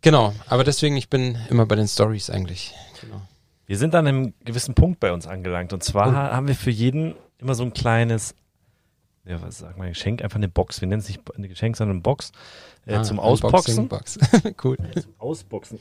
[0.02, 2.74] Genau, aber deswegen, ich bin immer bei den Stories eigentlich.
[3.02, 3.22] Genau.
[3.68, 5.74] Wir sind an einem gewissen Punkt bei uns angelangt.
[5.74, 6.14] Und zwar oh.
[6.14, 8.36] haben wir für jeden immer so ein kleines,
[9.26, 10.82] ja, was sagen wir, Geschenk, einfach eine Box.
[10.82, 12.32] Wir nennen es nicht ein Geschenk, sondern eine Box
[12.88, 13.88] äh, ah, zum Ausboxen.
[13.88, 14.18] Box.
[14.64, 14.78] cool.
[14.93, 15.80] Ja, zum Ausboxen.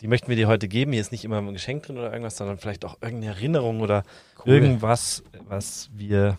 [0.00, 0.92] Die möchten wir dir heute geben.
[0.92, 4.02] Hier ist nicht immer ein Geschenk drin oder irgendwas, sondern vielleicht auch irgendeine Erinnerung oder
[4.44, 4.54] cool.
[4.54, 6.36] irgendwas, was wir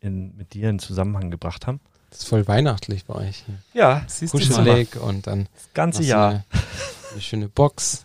[0.00, 1.80] in, mit dir in Zusammenhang gebracht haben.
[2.14, 3.42] Das ist voll weihnachtlich bei euch.
[3.72, 6.28] Ja, siehst Kuschelig und dann das ganze Jahr.
[6.30, 6.44] Eine,
[7.10, 8.04] eine schöne Box.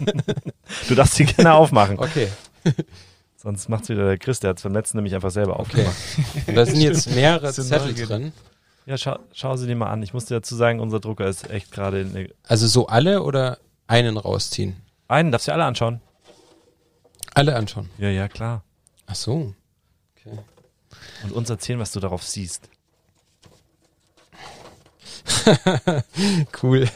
[0.88, 2.00] du darfst sie gerne aufmachen.
[2.00, 2.26] Okay.
[3.36, 5.86] Sonst macht es wieder der Chris, der hat es beim letzten nämlich einfach selber okay.
[5.86, 6.48] aufgemacht.
[6.48, 8.32] Und da sind jetzt mehrere Zettel drin.
[8.84, 10.02] Ja, schau, schau sie dir mal an.
[10.02, 12.30] Ich muss dir dazu sagen, unser Drucker ist echt gerade.
[12.48, 14.82] Also so alle oder einen rausziehen?
[15.06, 16.00] Einen, darfst du alle anschauen.
[17.32, 17.90] Alle anschauen?
[17.96, 18.64] Ja, ja, klar.
[19.06, 19.54] Ach so.
[20.16, 20.36] Okay.
[21.22, 22.68] Und uns erzählen, was du darauf siehst.
[26.62, 26.88] cool.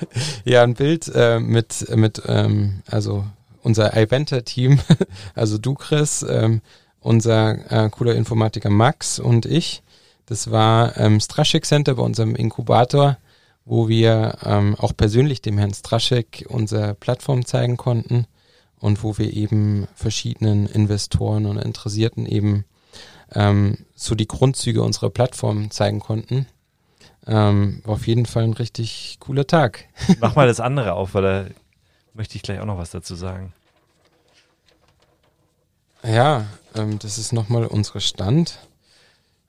[0.45, 3.25] Ja, ein Bild äh, mit, mit ähm, also
[3.63, 4.81] unser Eventer-Team,
[5.35, 6.61] also du, Chris, ähm,
[7.01, 9.83] unser äh, cooler Informatiker Max und ich.
[10.27, 13.19] Das war ähm, Straschek Center bei unserem Inkubator,
[13.65, 18.27] wo wir ähm, auch persönlich dem Herrn Straschek unsere Plattform zeigen konnten
[18.81, 22.65] und wo wir eben verschiedenen Investoren und Interessierten eben
[23.35, 26.47] ähm, so die Grundzüge unserer Plattform zeigen konnten.
[27.27, 29.87] Ähm, war auf jeden Fall ein richtig cooler Tag.
[30.21, 31.47] Mach mal das andere auf, weil da
[32.13, 33.53] möchte ich gleich auch noch was dazu sagen.
[36.03, 38.59] Ja, ähm, das ist nochmal unsere Stand.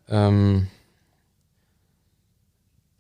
[0.08, 0.68] Ähm,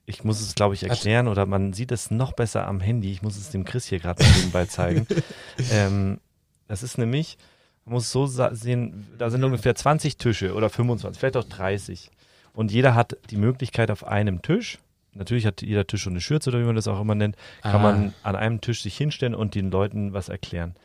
[0.05, 3.11] ich muss es, glaube ich, erklären oder man sieht es noch besser am Handy.
[3.11, 5.07] Ich muss es dem Chris hier gerade nebenbei zeigen.
[5.71, 6.19] ähm,
[6.67, 7.38] das ist nämlich,
[7.86, 12.11] man muss so sehen, da sind ungefähr 20 Tische oder 25, vielleicht auch 30.
[12.56, 14.80] Und jeder hat die Möglichkeit auf einem Tisch,
[15.14, 17.76] natürlich hat jeder Tisch schon eine Schürze oder wie man das auch immer nennt, kann
[17.76, 17.80] ah.
[17.80, 20.76] man an einem Tisch sich hinstellen und den Leuten was erklären.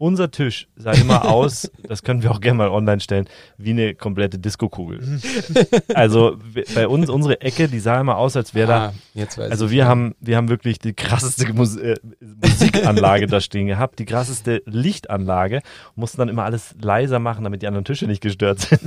[0.00, 3.28] Unser Tisch sah immer aus, das können wir auch gerne mal online stellen,
[3.58, 5.20] wie eine komplette Diskokugel.
[5.94, 6.38] also
[6.74, 9.42] bei uns, unsere Ecke, die sah immer aus, als wäre ah, da.
[9.42, 14.06] also wir haben, wir haben wirklich die krasseste Mus äh, Musikanlage da stehen gehabt, die
[14.06, 15.60] krasseste Lichtanlage,
[15.96, 18.80] mussten dann immer alles leiser machen, damit die anderen Tische nicht gestört sind.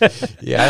[0.40, 0.68] ja.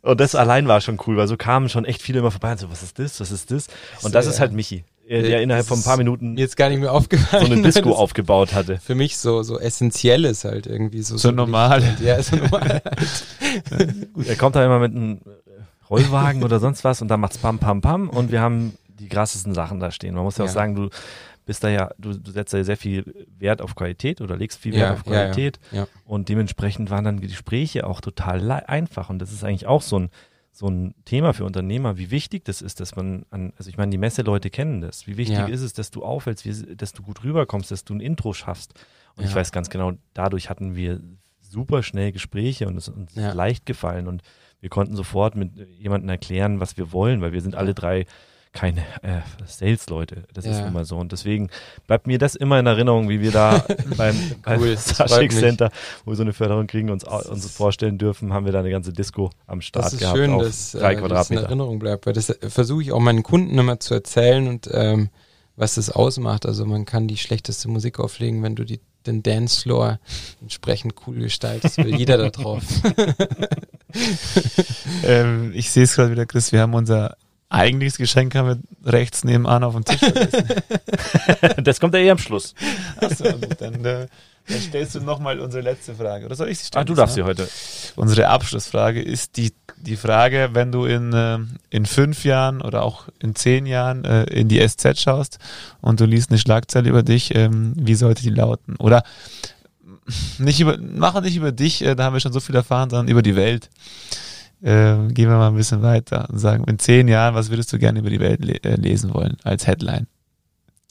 [0.00, 2.58] Und das allein war schon cool, weil so kamen schon echt viele immer vorbei und
[2.58, 3.66] so, was ist das, was ist das?
[4.00, 4.82] Und das ist halt Michi
[5.20, 8.54] der innerhalb von ein paar Minuten jetzt gar nicht mehr aufgefallen, so eine Disco aufgebaut
[8.54, 8.78] hatte.
[8.78, 11.82] Für mich so so essentiell ist halt irgendwie so so, so normal.
[12.02, 12.82] Ja, so normal.
[14.14, 15.20] Gut, er kommt da immer mit einem
[15.90, 19.54] Rollwagen oder sonst was und dann macht's pam pam pam und wir haben die krassesten
[19.54, 20.14] Sachen da stehen.
[20.14, 20.88] Man muss ja auch sagen, du
[21.44, 24.72] bist da ja, du, du setzt da sehr viel Wert auf Qualität oder legst viel
[24.74, 29.10] Wert ja, auf Qualität ja, ja, und dementsprechend waren dann die Gespräche auch total einfach
[29.10, 30.10] und das ist eigentlich auch so ein
[30.52, 33.90] so ein Thema für Unternehmer, wie wichtig das ist, dass man an, also ich meine,
[33.90, 35.06] die Messeleute kennen das.
[35.06, 35.46] Wie wichtig ja.
[35.46, 38.74] ist es, dass du auffällst, wie, dass du gut rüberkommst, dass du ein Intro schaffst.
[39.16, 39.30] Und ja.
[39.30, 41.00] ich weiß ganz genau, dadurch hatten wir
[41.40, 43.32] super schnell Gespräche und es ist uns ja.
[43.32, 44.22] leicht gefallen und
[44.60, 48.06] wir konnten sofort mit jemandem erklären, was wir wollen, weil wir sind alle drei
[48.52, 50.24] keine äh, Sales-Leute.
[50.34, 50.52] Das ja.
[50.52, 50.98] ist immer so.
[50.98, 51.48] Und deswegen
[51.86, 53.64] bleibt mir das immer in Erinnerung, wie wir da
[53.96, 54.14] beim,
[54.46, 54.76] cool,
[55.08, 55.70] beim Center,
[56.04, 58.92] wo wir so eine Förderung kriegen, uns, uns vorstellen dürfen, haben wir da eine ganze
[58.92, 60.18] Disco am Start das ist gehabt.
[60.18, 63.22] Schön, dass drei äh, das in Erinnerung bleibt, weil das äh, versuche ich auch meinen
[63.22, 65.08] Kunden immer zu erzählen und ähm,
[65.56, 66.44] was das ausmacht.
[66.44, 69.98] Also man kann die schlechteste Musik auflegen, wenn du die den Dancefloor
[70.40, 72.62] entsprechend cool gestaltest, will jeder da drauf.
[75.04, 77.16] ähm, ich sehe es gerade wieder, Chris, wir haben unser
[77.52, 78.48] eigentliches Geschenk haben
[78.82, 80.46] wir rechts nebenan auf dem Tisch vergessen.
[81.64, 82.54] das kommt ja eh am Schluss.
[83.00, 84.06] Achso, gut, dann, äh,
[84.48, 86.26] dann stellst du nochmal unsere letzte Frage.
[86.26, 86.82] Oder soll ich sie stellen?
[86.82, 87.48] Ah, du darfst sie heute.
[87.96, 91.38] Unsere Abschlussfrage ist die, die Frage, wenn du in, äh,
[91.70, 95.38] in fünf Jahren oder auch in zehn Jahren äh, in die SZ schaust
[95.80, 98.76] und du liest eine Schlagzeile über dich, ähm, wie sollte die lauten?
[98.76, 99.04] Oder
[100.38, 103.08] nicht über, mache nicht über dich, äh, da haben wir schon so viel erfahren, sondern
[103.08, 103.70] über die Welt
[104.62, 107.78] äh, gehen wir mal ein bisschen weiter und sagen, in zehn Jahren, was würdest du
[107.78, 110.06] gerne über die Welt le äh, lesen wollen als Headline?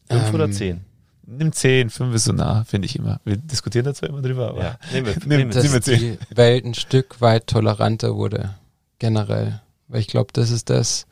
[0.10, 0.82] Fünf ähm, oder zehn?
[1.26, 3.22] Nimm zehn, fünf ist so nah, finde ich immer.
[3.24, 6.18] Wir diskutieren da zwar immer drüber, aber ja, nehmen wir, nimm, dass nimm wir zehn.
[6.30, 8.56] die Welt ein Stück weit toleranter wurde,
[9.00, 9.62] generell.
[9.88, 11.06] Weil ich glaube, das ist das,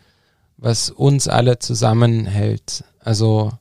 [0.58, 2.84] was uns alle zusammenhält.
[3.00, 3.52] Also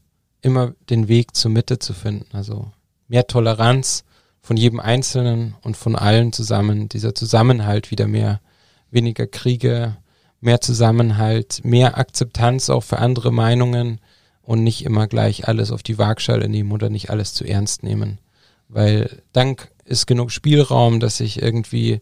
[0.42, 2.26] immer den Weg zur Mitte zu finden.
[2.36, 2.72] Also
[3.06, 4.04] mehr Toleranz,
[4.40, 8.40] von jedem Einzelnen und von allen zusammen, dieser Zusammenhalt wieder mehr,
[8.90, 9.96] weniger Kriege,
[10.40, 14.00] mehr Zusammenhalt, mehr Akzeptanz auch für andere Meinungen
[14.42, 18.18] und nicht immer gleich alles auf die Waagschale nehmen oder nicht alles zu ernst nehmen.
[18.68, 22.00] Weil dank ist genug Spielraum, dass ich irgendwie,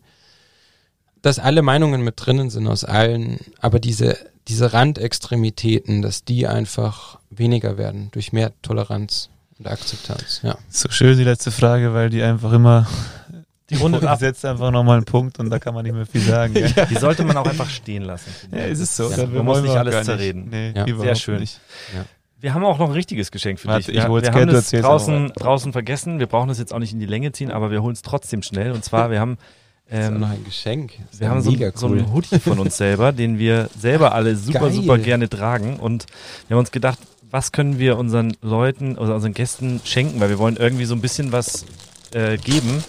[1.23, 4.19] dass alle Meinungen mit drinnen sind aus allen, aber diese,
[4.49, 10.41] diese Randextremitäten, dass die einfach weniger werden durch mehr Toleranz und Akzeptanz.
[10.43, 10.59] Ja.
[10.69, 12.87] So schön die letzte Frage, weil die einfach immer
[13.71, 16.55] die Runde setzt einfach nochmal einen Punkt und da kann man nicht mehr viel sagen.
[16.55, 16.85] ja.
[16.91, 18.31] Die sollte man auch einfach stehen lassen.
[18.53, 19.11] Ja, ist es so.
[19.11, 19.27] Ja.
[19.27, 20.49] Man muss nicht alles zerreden.
[20.51, 20.87] Nee, ja.
[20.87, 21.41] Sehr schön.
[21.41, 21.61] Nicht.
[21.95, 22.05] Ja.
[22.39, 23.97] Wir haben auch noch ein richtiges Geschenk für Warte, dich.
[23.97, 26.19] Wir, wir haben es draußen, draußen vergessen.
[26.19, 28.43] Wir brauchen das jetzt auch nicht in die Länge ziehen, aber wir holen es trotzdem
[28.43, 28.73] schnell.
[28.73, 29.39] Und zwar, wir haben
[29.91, 30.93] ähm, das ist noch ein Geschenk.
[31.19, 31.73] wir haben so, cool.
[31.75, 34.73] so einen Hoodie von uns selber, den wir selber alle super, Geil.
[34.73, 35.79] super gerne tragen.
[35.79, 36.07] Und
[36.47, 36.99] wir haben uns gedacht,
[37.31, 41.01] was können wir unseren Leuten oder unseren Gästen schenken, weil wir wollen irgendwie so ein
[41.01, 41.65] bisschen was
[42.13, 42.85] äh, geben.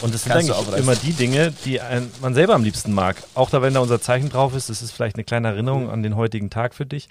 [0.00, 3.22] Und das sind Kannst eigentlich immer die Dinge, die ein, man selber am liebsten mag.
[3.34, 6.02] Auch da, wenn da unser Zeichen drauf ist, das ist vielleicht eine kleine Erinnerung an
[6.02, 7.08] den heutigen Tag für dich.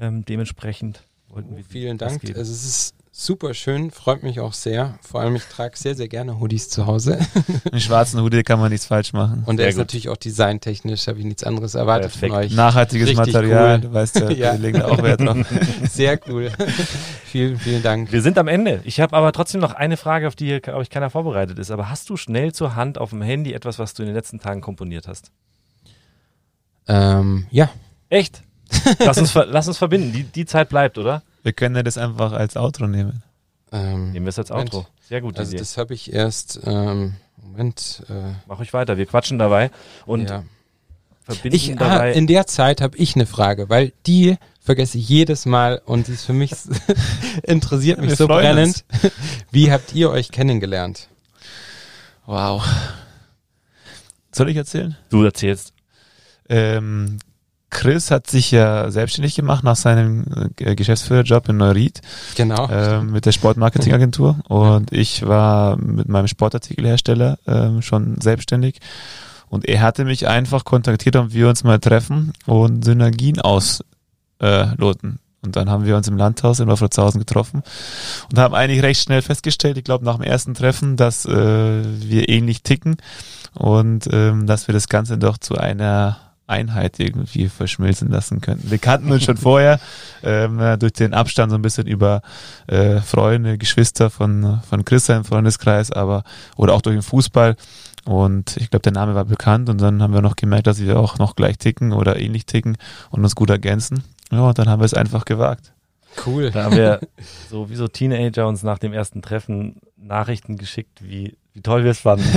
[0.00, 1.64] Ähm, dementsprechend wollten wir.
[1.64, 2.22] Vielen Dank.
[2.24, 4.96] Also es ist super schön, freut mich auch sehr.
[5.02, 7.18] Vor allem, ich trage sehr, sehr gerne Hoodies zu Hause.
[7.72, 9.42] Einen schwarzen Hoodie kann man nichts falsch machen.
[9.44, 9.80] Und er ist gut.
[9.80, 12.32] natürlich auch designtechnisch, habe ich nichts anderes erwartet Perfekt.
[12.32, 12.54] von euch.
[12.54, 13.80] Nachhaltiges Richtig Material, cool.
[13.80, 14.52] du weißt ja, ja.
[14.52, 15.36] wir legen auch Wert drauf.
[15.90, 16.52] Sehr cool.
[17.24, 18.12] vielen, vielen Dank.
[18.12, 18.80] Wir sind am Ende.
[18.84, 21.72] Ich habe aber trotzdem noch eine Frage, auf die, glaube ich, keiner vorbereitet ist.
[21.72, 24.38] Aber hast du schnell zur Hand auf dem Handy etwas, was du in den letzten
[24.38, 25.32] Tagen komponiert hast?
[26.86, 27.68] Ähm, ja.
[28.10, 28.44] Echt?
[29.00, 30.12] lass, uns, lass uns verbinden.
[30.12, 31.22] Die, die Zeit bleibt, oder?
[31.42, 33.22] Wir können ja das einfach als Outro nehmen.
[33.72, 34.74] Ähm, Nehmen wir es als Moment.
[34.74, 34.88] Outro.
[35.08, 35.38] Sehr gut.
[35.38, 35.58] Also Idee.
[35.58, 38.02] das habe ich erst, ähm, Moment.
[38.08, 39.70] Äh, Mach euch weiter, wir quatschen dabei
[40.06, 40.44] und ja.
[41.22, 42.12] verbinden ich, ah, dabei.
[42.12, 46.08] Ah, in der Zeit habe ich eine Frage, weil die vergesse ich jedes Mal und
[46.08, 46.52] die ist für mich
[47.42, 48.84] interessiert mich so brennend.
[49.50, 51.08] Wie habt ihr euch kennengelernt?
[52.26, 52.66] Wow.
[54.32, 54.96] Soll ich erzählen?
[55.08, 55.72] Du erzählst.
[56.50, 57.18] Ähm,
[57.78, 60.24] Chris hat sich ja selbstständig gemacht nach seinem
[60.58, 62.02] äh, Geschäftsführerjob in Neuried.
[62.34, 62.66] Genau.
[62.66, 64.40] Äh, mit der Sportmarketingagentur.
[64.48, 68.80] Und ich war mit meinem Sportartikelhersteller äh, schon selbstständig.
[69.48, 73.78] Und er hatte mich einfach kontaktiert, ob wir uns mal treffen und Synergien ausloten.
[74.40, 77.62] Äh, und dann haben wir uns im Landhaus in Wolfratshausen getroffen
[78.28, 82.28] und haben eigentlich recht schnell festgestellt, ich glaube nach dem ersten Treffen, dass äh, wir
[82.28, 82.96] ähnlich ticken
[83.54, 88.70] und ähm, dass wir das Ganze doch zu einer Einheit irgendwie verschmilzen lassen könnten.
[88.70, 89.78] Wir kannten uns schon vorher
[90.22, 92.22] ähm, durch den Abstand so ein bisschen über
[92.66, 96.24] äh, Freunde, Geschwister von von Chris im Freundeskreis, aber
[96.56, 97.56] oder auch durch den Fußball.
[98.04, 100.98] Und ich glaube, der Name war bekannt und dann haben wir noch gemerkt, dass wir
[100.98, 102.78] auch noch gleich ticken oder ähnlich ticken
[103.10, 104.02] und uns gut ergänzen.
[104.30, 105.72] Ja, und dann haben wir es einfach gewagt.
[106.26, 106.50] Cool.
[106.50, 107.00] Da haben wir
[107.50, 111.90] so wie so Teenager uns nach dem ersten Treffen Nachrichten geschickt, wie, wie toll wir
[111.90, 112.24] es fanden.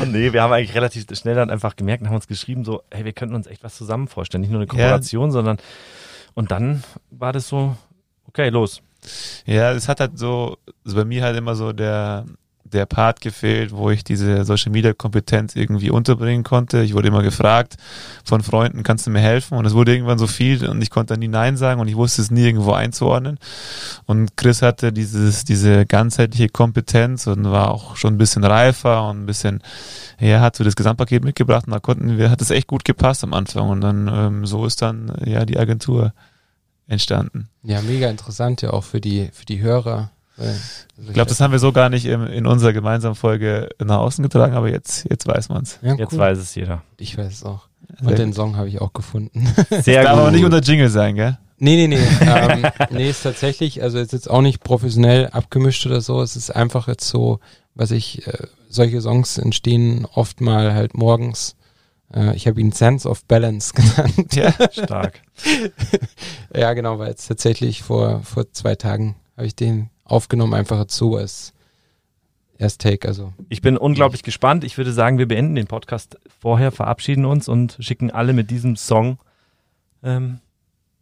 [0.00, 2.82] und nee, wir haben eigentlich relativ schnell dann einfach gemerkt und haben uns geschrieben, so,
[2.90, 4.42] hey, wir könnten uns echt was zusammen vorstellen.
[4.42, 5.32] Nicht nur eine Kooperation, ja.
[5.32, 5.58] sondern
[6.34, 7.76] und dann war das so,
[8.26, 8.82] okay, los.
[9.46, 12.24] Ja, es hat halt so, also bei mir halt immer so der,
[12.72, 16.82] der Part gefehlt, wo ich diese Social Media Kompetenz irgendwie unterbringen konnte.
[16.82, 17.76] Ich wurde immer gefragt
[18.24, 19.56] von Freunden, kannst du mir helfen?
[19.56, 22.22] Und es wurde irgendwann so viel und ich konnte nie Nein sagen und ich wusste
[22.22, 23.38] es nie irgendwo einzuordnen.
[24.06, 29.22] Und Chris hatte dieses, diese ganzheitliche Kompetenz und war auch schon ein bisschen reifer und
[29.22, 29.62] ein bisschen,
[30.18, 33.24] ja, hat so das Gesamtpaket mitgebracht und da konnten wir, hat es echt gut gepasst
[33.24, 36.12] am Anfang und dann, ähm, so ist dann, ja, die Agentur
[36.86, 37.48] entstanden.
[37.62, 41.58] Ja, mega interessant ja auch für die, für die Hörer ich glaube, das haben wir
[41.58, 45.48] so gar nicht in, in unserer gemeinsamen Folge nach außen getragen, aber jetzt, jetzt weiß
[45.50, 45.78] man es.
[45.82, 46.82] Ja, jetzt weiß es jeder.
[46.98, 47.68] Ich weiß es auch.
[48.00, 48.36] Und Sehr den gut.
[48.36, 49.46] Song habe ich auch gefunden.
[49.70, 50.20] Sehr Darf gut.
[50.22, 51.38] aber nicht unter Jingle sein, gell?
[51.58, 52.06] Nee, nee, nee.
[52.26, 56.22] ähm, nee, ist tatsächlich, also es ist jetzt auch nicht professionell abgemischt oder so.
[56.22, 57.38] Es ist einfach jetzt so,
[57.74, 61.56] was ich, äh, solche Songs entstehen oft mal halt morgens.
[62.12, 64.34] Äh, ich habe ihn Sense of Balance genannt.
[64.34, 65.20] Ja, stark.
[66.54, 71.16] ja, genau, weil jetzt tatsächlich vor, vor zwei Tagen habe ich den aufgenommen, einfach so
[71.16, 71.52] als
[72.58, 73.08] Erst Take.
[73.08, 73.32] Also.
[73.48, 74.62] Ich bin unglaublich gespannt.
[74.62, 78.76] Ich würde sagen, wir beenden den Podcast vorher, verabschieden uns und schicken alle mit diesem
[78.76, 79.18] Song
[80.04, 80.38] ähm,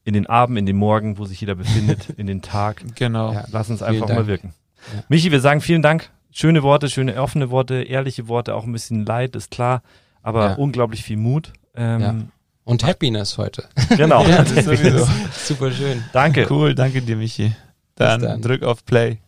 [0.04, 2.82] in den Abend, in den Morgen, wo sich jeder befindet, in den Tag.
[2.94, 3.32] Genau.
[3.32, 4.54] Ja, Lass uns einfach mal wirken.
[4.94, 5.04] Ja.
[5.08, 6.10] Michi, wir sagen vielen Dank.
[6.30, 9.82] Schöne Worte, schöne offene Worte, ehrliche Worte, auch ein bisschen Leid, ist klar,
[10.22, 10.54] aber ja.
[10.54, 11.52] unglaublich viel Mut.
[11.74, 12.30] Ähm,
[12.64, 13.64] Und Happiness heute.
[13.96, 14.22] Genau.
[14.28, 15.08] ja, das ist sowieso.
[15.32, 16.04] Super schön.
[16.12, 16.46] Danke.
[16.48, 17.52] Cool, danke dir, Michi.
[18.00, 19.18] Dann, dann drück auf Play.